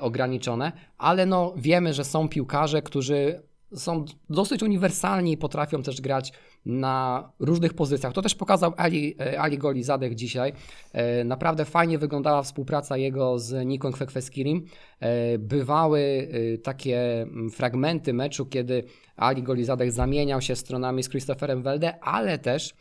[0.00, 3.42] ograniczone, ale no wiemy, że są piłkarze, którzy
[3.74, 6.32] są dosyć uniwersalni i potrafią też grać
[6.66, 8.12] na różnych pozycjach.
[8.12, 10.52] To też pokazał Ali, e, Ali Goli Zadek dzisiaj.
[10.92, 14.64] E, Naprawdę fajnie wyglądała współpraca jego z Niką Kwekweskirim.
[15.00, 16.28] E, Bywały
[16.62, 18.84] takie mm, fragmenty meczu, kiedy
[19.16, 22.74] Ali Goli Zadek zamieniał się stronami z Christopherem Welde, ale też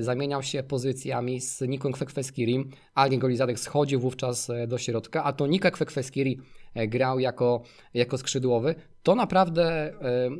[0.00, 2.70] zamieniał się pozycjami z Niką Kwekweskirim.
[2.94, 6.40] Ali Golizadek schodził wówczas do środka, a to Nika Kwekweskiri
[6.88, 7.62] grał jako,
[7.94, 8.74] jako skrzydłowy.
[9.06, 9.92] To naprawdę e,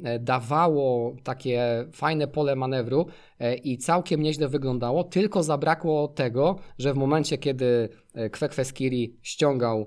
[0.05, 3.07] e, dawało takie fajne pole manewru
[3.41, 7.89] e, i całkiem nieźle wyglądało, tylko zabrakło tego, że w momencie, kiedy
[8.33, 9.87] Kwekweskiri ściągał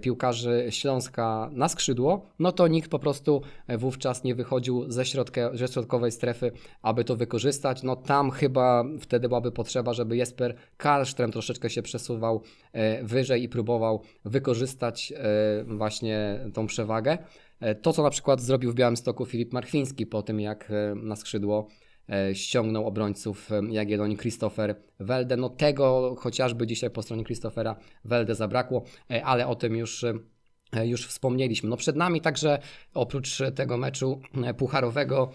[0.00, 3.42] piłkarzy Śląska na skrzydło, no to nikt po prostu
[3.78, 7.82] wówczas nie wychodził ze, środka, ze środkowej strefy, aby to wykorzystać.
[7.82, 12.42] No tam chyba wtedy byłaby potrzeba, żeby Jesper Karlström troszeczkę się przesuwał
[13.02, 15.12] wyżej i próbował wykorzystać
[15.66, 17.18] właśnie tą przewagę.
[17.60, 21.16] E, To, co na przykład zrobił w Białymstoku Filip Marchwiński po tym, jak e, na
[21.16, 21.68] skrzydło
[22.08, 25.36] e, ściągnął obrońców Jagiellonii Christopher Welde.
[25.36, 28.84] No tego chociażby dzisiaj po stronie Christophera Welde zabrakło,
[29.24, 30.04] ale o tym już
[30.84, 31.68] już wspomnieliśmy.
[31.70, 32.58] No przed nami także
[32.94, 34.20] oprócz tego meczu
[34.56, 35.30] pucharowego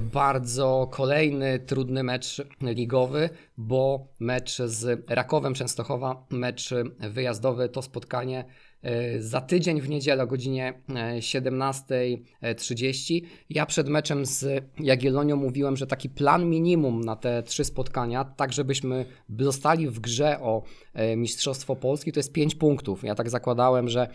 [0.00, 8.44] bardzo kolejny trudny mecz ligowy, bo mecz z Rakowem Częstochowa, mecz wyjazdowy to spotkanie
[9.18, 13.20] za tydzień w niedzielę o godzinie e, 17.30.
[13.50, 18.52] Ja przed meczem z Jagiellonią mówiłem, że taki plan minimum na te trzy spotkania, tak
[18.52, 19.06] żebyśmy
[19.38, 20.62] zostali w grze o
[20.94, 23.04] e, Mistrzostwo Polski, to jest 5 punktów.
[23.04, 24.08] Ja tak zakładałem, że e,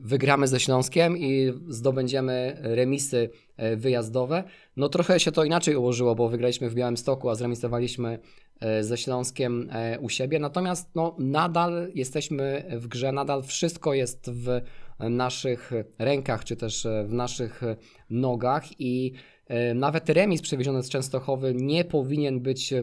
[0.00, 4.44] wygramy ze Śląskiem i zdobędziemy remisy e, wyjazdowe.
[4.76, 8.18] No trochę się to inaczej ułożyło, bo wygraliśmy w Białymstoku, a zremisowaliśmy
[8.60, 10.38] e, ze Śląskiem e, u siebie.
[10.38, 14.60] Natomiast no, nadal jesteśmy w grze, nadal wszystko jest w
[15.08, 17.76] naszych rękach, czy też e, w naszych e,
[18.10, 19.12] nogach i
[19.46, 22.74] e, nawet remis przewieziony z Częstochowy nie powinien być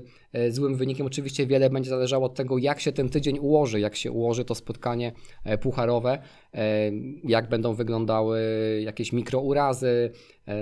[0.50, 1.06] złym wynikiem.
[1.06, 4.56] Oczywiście wiele będzie zależało od tego, jak się ten tydzień ułoży, jak się ułoży to
[4.56, 5.12] spotkanie
[5.62, 6.22] pucharowe,
[7.24, 8.42] jak będą wyglądały
[8.84, 10.12] jakieś mikrourazy.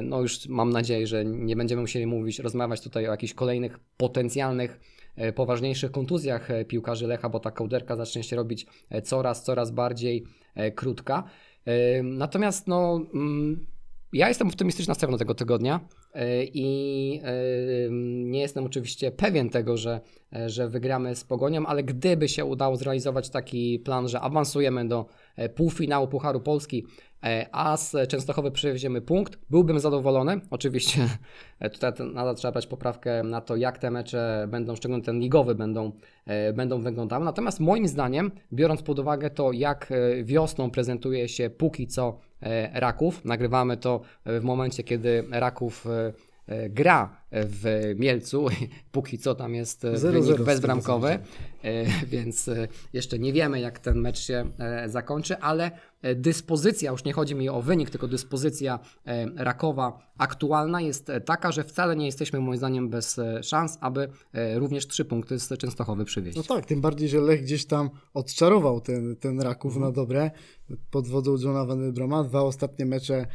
[0.04, 4.80] No już mam nadzieję, że nie będziemy musieli mówić, rozmawiać tutaj o jakichś kolejnych potencjalnych
[5.36, 10.24] poważniejszych kontuzjach e, piłkarzy Lecha, bo ta kołderka zacznie się robić e, coraz, coraz bardziej
[10.56, 11.24] e, krótka.
[11.66, 13.66] E, Natomiast no, mm,
[14.14, 15.80] ja jestem optymistycznie nastawiony tego tygodnia
[16.14, 17.34] e, i e,
[18.24, 20.02] nie jestem oczywiście pewien tego, że,
[20.36, 25.00] e, że wygramy z Pogonią, ale gdyby się udało zrealizować taki plan, że awansujemy do
[25.00, 25.06] e,
[25.56, 26.86] półfinału Pucharu Polski,
[27.24, 30.42] e, a z Częstochowy przywieziemy punkt, byłbym zadowolony.
[30.50, 31.02] Oczywiście
[31.60, 35.56] e, tutaj nadal trzeba brać poprawkę na to, jak te mecze będą, szczególnie ten ligowy,
[35.56, 35.92] będą,
[36.26, 37.26] e, będą wyglądały.
[37.26, 42.80] Natomiast moim zdaniem, biorąc pod uwagę to, jak e, wiosną prezentuje się póki co e,
[42.80, 46.14] Raków, nagrywamy to e, w momencie, kiedy Raków e,
[46.48, 48.48] e, gra w Mielcu,
[48.92, 51.20] póki co tam jest e, 0-0 z wynik co bezbramkowy, e,
[52.06, 55.72] więc e, jeszcze nie wiemy, jak ten mecz się e, zakończy, ale
[56.16, 58.80] dyspozycja, już nie chodzi mi o wynik, tylko dyspozycja
[59.36, 64.10] Rakowa aktualna jest taka, że wcale nie jesteśmy moim zdaniem bez szans, aby
[64.56, 66.38] również trzy punkty z Częstochowy przywieźć.
[66.38, 69.86] No tak, tym bardziej, że Lech gdzieś tam odczarował ten, ten Raków Mhm.
[69.92, 70.32] na dobre
[70.92, 72.24] pod wodą Johna Van Broma.
[72.24, 73.26] Dwa ostatnie mecze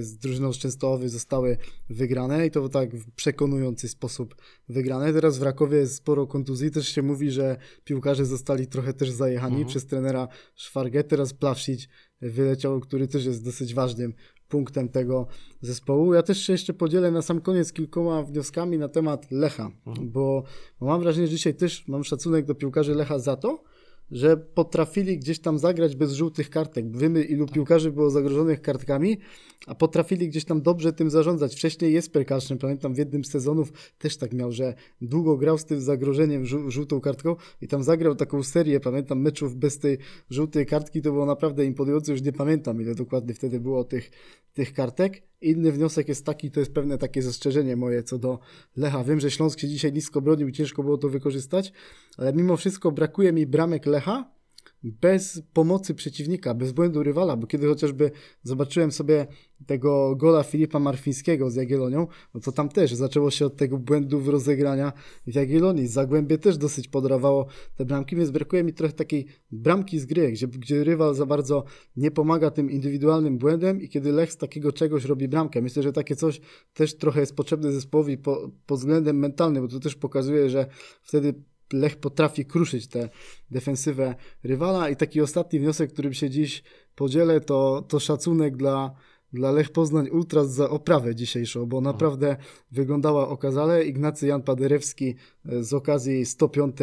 [0.00, 1.58] z drużyną z Częstochowy zostały
[1.90, 4.34] wygrane i to tak w przekonujący sposób
[4.68, 5.12] wygrane.
[5.12, 6.70] Teraz w Rakowie jest sporo kontuzji.
[6.70, 9.68] Też się mówi, że piłkarze zostali trochę też zajechani Mhm.
[9.68, 11.04] przez trenera Szwargę.
[11.04, 11.88] Teraz Plavšić
[12.20, 14.14] wyleciał, który też jest dosyć ważnym
[14.48, 15.26] punktem tego
[15.60, 16.14] zespołu.
[16.14, 19.70] Ja też się jeszcze podzielę na sam koniec kilkoma wnioskami na temat Lecha,
[20.02, 20.44] bo,
[20.80, 23.62] bo mam wrażenie, że dzisiaj też mam szacunek do piłkarzy Lecha za to,
[24.10, 26.96] że potrafili gdzieś tam zagrać bez żółtych kartek.
[26.96, 29.18] Wiemy, ilu piłkarzy było zagrożonych kartkami,
[29.66, 31.54] a potrafili gdzieś tam dobrze tym zarządzać.
[31.54, 35.64] Wcześniej jest Perkaszyn, pamiętam w jednym z sezonów też tak miał, że długo grał z
[35.64, 39.98] tym zagrożeniem żół- żółtą kartką i tam zagrał taką serię, pamiętam, meczów bez tej
[40.30, 44.10] żółtej kartki, to było naprawdę imponujące, już nie pamiętam ile dokładnie wtedy było tych,
[44.54, 45.27] tych kartek.
[45.40, 48.38] Inny wniosek jest taki, to jest pewne takie zastrzeżenie moje co do
[48.76, 49.04] Lecha.
[49.04, 51.72] Wiem, że Śląsk się dzisiaj nisko bronił i ciężko było to wykorzystać,
[52.16, 54.37] ale mimo wszystko brakuje mi bramek Lecha
[54.82, 58.10] bez pomocy przeciwnika, bez błędu rywala, bo kiedy chociażby
[58.42, 59.26] zobaczyłem sobie
[59.66, 64.20] tego gola Filipa Marfińskiego z Jagiellonią, no to tam też zaczęło się od tego błędu
[64.20, 64.92] w rozegrania
[65.26, 65.86] w Jagiellonii.
[65.86, 70.48] Zagłębie też dosyć podrawało te bramki, więc brakuje mi trochę takiej bramki z gry, gdzie,
[70.48, 71.64] gdzie rywal za bardzo
[71.96, 75.62] nie pomaga tym indywidualnym błędem i kiedy Lech z takiego czegoś robi bramkę.
[75.62, 76.40] Myślę, że takie coś
[76.72, 80.66] też trochę jest potrzebne zespołowi po, pod względem mentalnym, bo to też pokazuje, że
[81.02, 81.34] wtedy
[81.72, 83.08] Lech potrafi kruszyć tę
[83.50, 84.88] defensywę rywala.
[84.88, 86.62] I taki ostatni wniosek, którym się dziś
[86.94, 88.94] podzielę, to, to szacunek dla,
[89.32, 92.36] dla Lech Poznań Ultras za oprawę dzisiejszą, bo naprawdę
[92.70, 93.84] wyglądała okazale.
[93.84, 95.14] Ignacy Jan Paderewski
[95.48, 96.76] e, z okazji 105.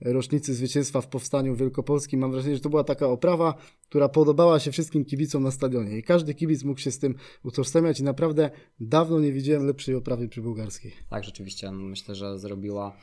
[0.00, 2.20] rocznicy zwycięstwa w Powstaniu Wielkopolskim.
[2.20, 3.54] Mam wrażenie, że to była taka oprawa,
[3.88, 8.00] która podobała się wszystkim kibicom na stadionie i każdy kibic mógł się z tym utożsamiać
[8.00, 10.92] i naprawdę dawno nie widziałem lepszej oprawy przybułgarskiej.
[11.10, 11.72] Tak, rzeczywiście.
[11.72, 12.96] Myślę, że zrobiła,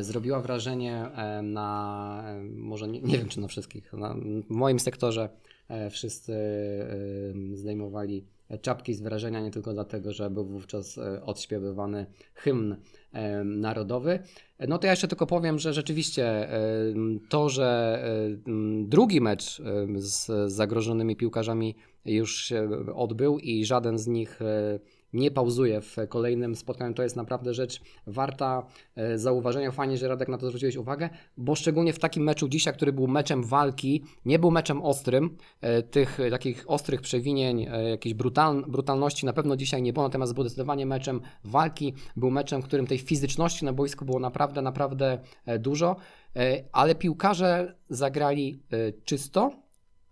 [0.00, 4.14] zrobiła wrażenie e, na, e, może nie, nie wiem czy na wszystkich, na,
[4.48, 5.28] w moim sektorze
[5.68, 8.24] e, wszyscy e, zdejmowali
[8.62, 12.76] czapki z wrażenia nie tylko dlatego, że był wówczas e, odśpiewywany hymn
[13.12, 14.18] e, narodowy.
[14.68, 16.58] No to ja jeszcze tylko powiem, że rzeczywiście e,
[17.28, 18.52] to, że e,
[18.84, 24.78] drugi mecz e, z zagrożonymi piłkarzami już się odbył i żaden z nich e,
[25.16, 29.70] nie pauzuje w kolejnym spotkaniu, to jest naprawdę rzecz warta e, zauważenia.
[29.70, 33.08] Fajnie, że Radek na to zwróciłeś uwagę, bo szczególnie w takim meczu dzisiaj, który był
[33.08, 39.26] meczem walki, nie był meczem ostrym, e, tych e, takich ostrych przewinień, jakiejś brutal, brutalności
[39.26, 42.98] na pewno dzisiaj nie było, natomiast był zdecydowanie meczem walki, był meczem, w którym tej
[42.98, 45.18] fizyczności na boisku było naprawdę, naprawdę
[45.58, 45.96] dużo,
[46.72, 48.62] ale piłkarze zagrali
[49.04, 49.65] czysto,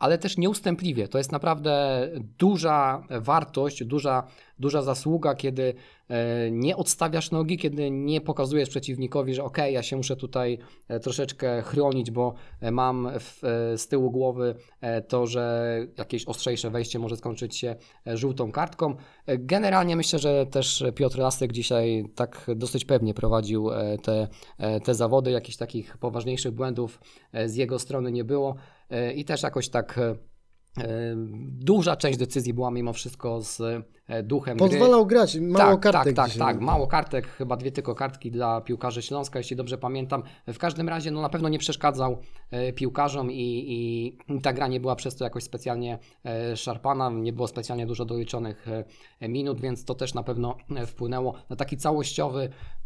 [0.05, 1.09] ale też nieustępliwie.
[1.09, 4.27] To jest naprawdę duża wartość, duża,
[4.59, 5.75] duża zasługa, kiedy
[6.09, 11.01] e, nie odstawiasz nogi, kiedy nie pokazujesz przeciwnikowi, że ok, ja się muszę tutaj e,
[11.01, 13.39] troszeczkę chronić, bo e, mam w,
[13.77, 14.55] z tyłu głowy
[15.09, 18.97] to, że jakieś ostrzejsze wejście może skończyć się żółtą kartką.
[19.27, 23.71] Generalnie myślę, że też Piotr Lasek dzisiaj tak dosyć pewnie prowadził
[24.03, 24.29] te,
[24.85, 25.31] te zawody.
[25.31, 27.01] Jakichś takich poważniejszych błędów
[27.47, 28.57] z jego strony nie było
[29.15, 30.03] i też jakoś tak e,
[30.79, 31.15] e,
[31.47, 33.61] duża część decyzji była mimo wszystko z
[34.09, 34.69] e, duchem gry.
[34.69, 38.61] Pozwalał grać, mało tak, kartek Tak, tak, tak, mało kartek, chyba dwie tylko kartki dla
[38.61, 40.23] piłkarzy Śląska, jeśli dobrze pamiętam.
[40.47, 42.19] W każdym razie no, na pewno nie przeszkadzał
[42.51, 47.33] e, piłkarzom i, i ta gra nie była przez to jakoś specjalnie e, szarpana, nie
[47.33, 48.67] było specjalnie dużo doliczonych
[49.21, 52.84] e, minut, więc to też na pewno e, wpłynęło na taki całościowy e, e,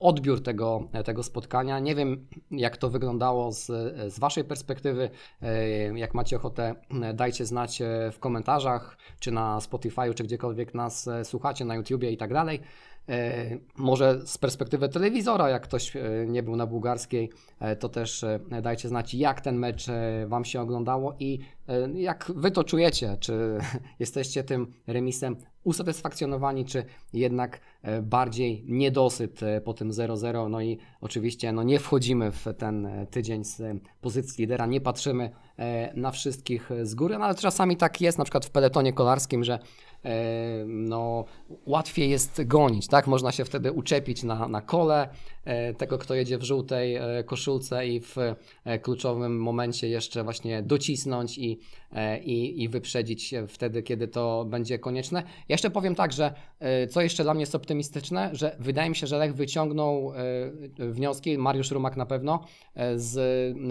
[0.00, 1.78] odbiór tego, e, tego spotkania.
[1.78, 3.66] Nie wiem, jak to wyglądało z,
[4.14, 5.10] z Waszej perspektywy.
[5.42, 10.74] E, Jak macie ochotę, e, dajcie znać e, w komentarzach czy na Spotify czy gdziekolwiek
[10.74, 12.60] nas e, słuchacie, na YouTubie i tak dalej.
[13.08, 18.24] E, Może z perspektywy telewizora, jak ktoś e, nie był na bułgarskiej, e, to też
[18.24, 21.38] e, dajcie znać, jak ten mecz e, Wam się oglądało i
[21.68, 23.16] e, jak Wy to czujecie.
[23.20, 23.58] Czy
[23.98, 30.50] jesteście tym remisem usatysfakcjonowani, czy jednak e, bardziej niedosyt e, po tym 0-0.
[30.50, 33.62] No i oczywiście no nie wchodzimy w ten e, tydzień z
[34.00, 35.30] pozycji lidera, nie patrzymy
[35.94, 39.58] na wszystkich z góry, no ale czasami tak jest, na przykład w peletonie kolarskim, że
[40.66, 41.24] no,
[41.66, 43.06] łatwiej jest gonić, tak?
[43.06, 45.08] Można się wtedy uczepić na, na kole
[45.44, 48.16] e, tego, kto jedzie w żółtej e, koszulce i w
[48.64, 51.58] e, kluczowym momencie jeszcze właśnie docisnąć i,
[51.92, 55.22] e, i, i wyprzedzić wtedy, kiedy to będzie konieczne.
[55.22, 58.96] Ja jeszcze powiem tak, że e, co jeszcze dla mnie jest optymistyczne, że wydaje mi
[58.96, 60.12] się, że Lech wyciągnął
[60.78, 62.44] e, wnioski, Mariusz Rumak na pewno,
[62.74, 63.14] e, z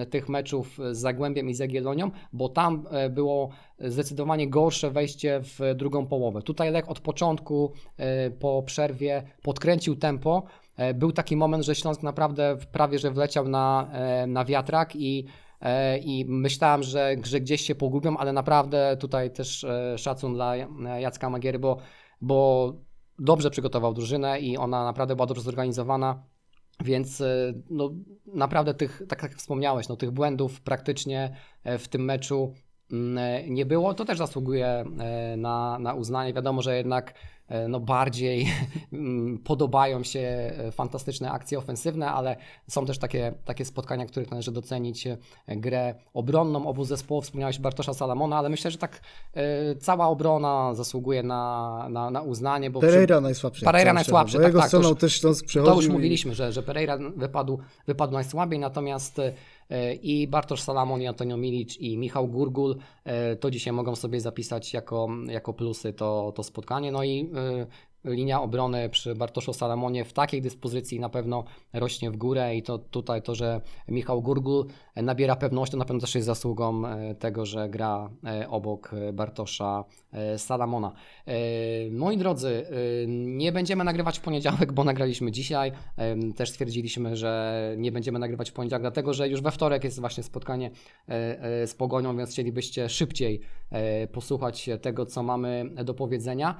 [0.09, 3.49] tych meczów z Zagłębiem i z Jagiellonią, bo tam e, było
[3.89, 6.41] zdecydowanie gorsze wejście w drugą połowę.
[6.41, 10.43] Tutaj Lech od początku e, po przerwie podkręcił tempo.
[10.77, 15.25] E, Był taki moment, że Śląsk naprawdę prawie że wleciał na, e, na wiatrak i
[16.03, 19.65] i myślałem, że, że gdzieś się pogubią, ale naprawdę tutaj też
[19.97, 20.55] szacun dla
[20.99, 21.77] Jacka Magiery, bo,
[22.21, 22.73] bo
[23.19, 26.23] dobrze przygotował drużynę i ona naprawdę była dobrze zorganizowana.
[26.83, 27.23] Więc
[27.69, 27.89] no,
[28.25, 31.35] naprawdę tych, tak jak wspomniałeś, no, tych błędów praktycznie
[31.79, 32.53] w tym meczu
[33.47, 33.93] nie było.
[33.93, 36.33] To też zasługuje e, na, na uznanie.
[36.33, 38.47] Wiadomo, że jednak e, no, bardziej
[38.93, 42.35] mm, podobają się e, fantastyczne akcje ofensywne, ale
[42.67, 47.23] są też takie, takie spotkania, których należy docenić e, grę obronną obu zespołów.
[47.23, 49.01] Wspomniałeś Bartosza Salamona, ale myślę, że tak
[49.33, 52.69] e, cała obrona zasługuje na, na, na uznanie.
[52.69, 53.65] Bo przy- Pereira najsłabszy.
[53.65, 55.73] Pereira najsłabszy, tak, jego tak, to stroną już- też Śląsk przechodził.
[55.73, 59.19] to już i- mówiliśmy, że, że Pereira wypadł, wypadł najsłabiej, natomiast
[59.69, 64.21] e, i Bartosz Salamon, i Antonio Milic, i Michał Gurgul e, to dzisiaj mogą sobie
[64.21, 66.91] zapisać jako, jako plusy to, to spotkanie.
[66.91, 67.42] No i e,
[68.05, 72.77] linia obrony przy Bartoszu Salamonie w takiej dyspozycji na pewno rośnie w górę i to
[72.77, 74.65] tutaj to, że Michał Gurgul
[74.95, 79.13] nabiera pewności, to na pewno też jest zasługą e, tego, że gra e, obok e,
[79.13, 79.83] Bartosza
[80.37, 80.91] Salamona.
[81.91, 82.65] Moi drodzy,
[83.07, 85.71] nie będziemy nagrywać w poniedziałek, bo nagraliśmy dzisiaj.
[86.35, 90.23] Też stwierdziliśmy, że nie będziemy nagrywać w poniedziałek, dlatego że już we wtorek jest właśnie
[90.23, 90.71] spotkanie
[91.65, 93.41] z Pogonią, więc chcielibyście szybciej
[94.11, 96.57] posłuchać tego, co mamy do powiedzenia.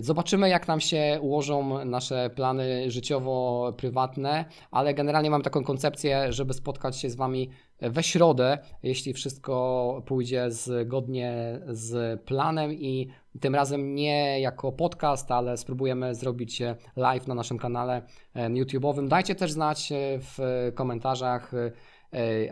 [0.00, 6.96] Zobaczymy, jak nam się ułożą nasze plany życiowo-prywatne, ale generalnie mam taką koncepcję, żeby spotkać
[6.96, 7.50] się z Wami
[7.80, 13.08] we środę, jeśli wszystko pójdzie zgodnie z planem i
[13.40, 16.62] tym razem nie jako podcast, ale spróbujemy zrobić
[16.96, 18.02] live na naszym kanale
[18.34, 19.08] e, YouTube'owym.
[19.08, 20.38] Dajcie też znać e, w
[20.74, 21.72] komentarzach e,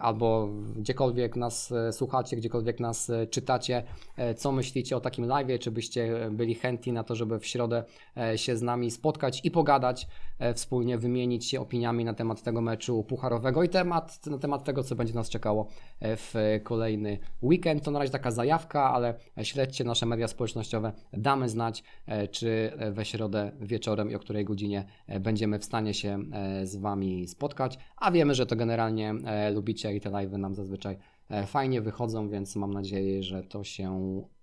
[0.00, 3.82] albo gdziekolwiek nas e, słuchacie, gdziekolwiek nas e, czytacie,
[4.16, 7.84] e, co myślicie o takim live, czy byście byli chętni na to, żeby w środę
[8.16, 10.06] e, się z nami spotkać i pogadać,
[10.38, 14.82] e, wspólnie wymienić się opiniami na temat tego meczu pucharowego i temat, na temat tego,
[14.82, 15.68] co będzie nas czekało
[16.00, 17.84] e, w kolejny weekend.
[17.84, 23.04] To na razie taka zajawka, ale śledźcie nasze media społecznościowe, damy znać, e, czy we
[23.04, 27.78] środę wieczorem i o której godzinie e, będziemy w stanie się e, z Wami spotkać,
[27.96, 30.96] a wiemy, że to generalnie e, lubicie i te live'y nam zazwyczaj
[31.30, 33.88] e, fajnie wychodzą, więc mam nadzieję, że to się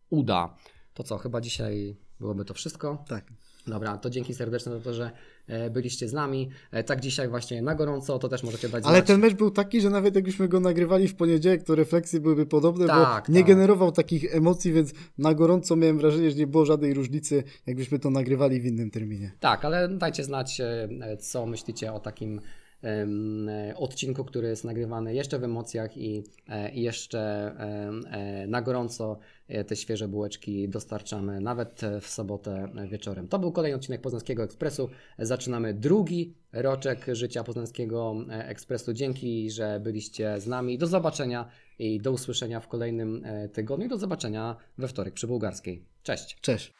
[0.09, 0.55] uda.
[0.93, 3.03] To co, chyba dzisiaj byłoby to wszystko.
[3.07, 3.25] Tak.
[3.67, 5.11] Dobra, to dzięki serdeczne za to, że
[5.47, 6.49] e, byliście z nami.
[6.71, 9.07] E, Tak dzisiaj właśnie na gorąco, to też możecie dać Ale znać.
[9.07, 12.87] ten mecz był taki, że nawet jakbyśmy go nagrywali w poniedziałek, to refleksje byłyby podobne,
[12.87, 13.47] Tak, bo nie tak.
[13.47, 18.09] generował takich emocji, więc na gorąco miałem wrażenie, że nie było żadnej różnicy, jakbyśmy to
[18.09, 19.31] nagrywali w innym terminie.
[19.39, 20.61] Tak, ale dajcie znać,
[21.19, 22.41] co myślicie o takim
[23.75, 27.19] odcinku, który jest nagrywany jeszcze w emocjach i, e, jeszcze
[28.11, 33.27] e, na gorąco e, te świeże bułeczki dostarczamy nawet e, w sobotę e, wieczorem.
[33.27, 34.89] To był kolejny odcinek Poznańskiego Ekspresu.
[35.19, 38.93] Zaczynamy drugi roczek życia Poznańskiego e, Ekspresu.
[38.93, 40.77] Dzięki, że byliście z nami.
[40.77, 43.85] Do zobaczenia i do usłyszenia w kolejnym e, tygodniu.
[43.85, 45.85] I do zobaczenia we wtorek przy Bułgarskiej.
[46.03, 46.37] Cześć!
[46.41, 46.73] Cześć.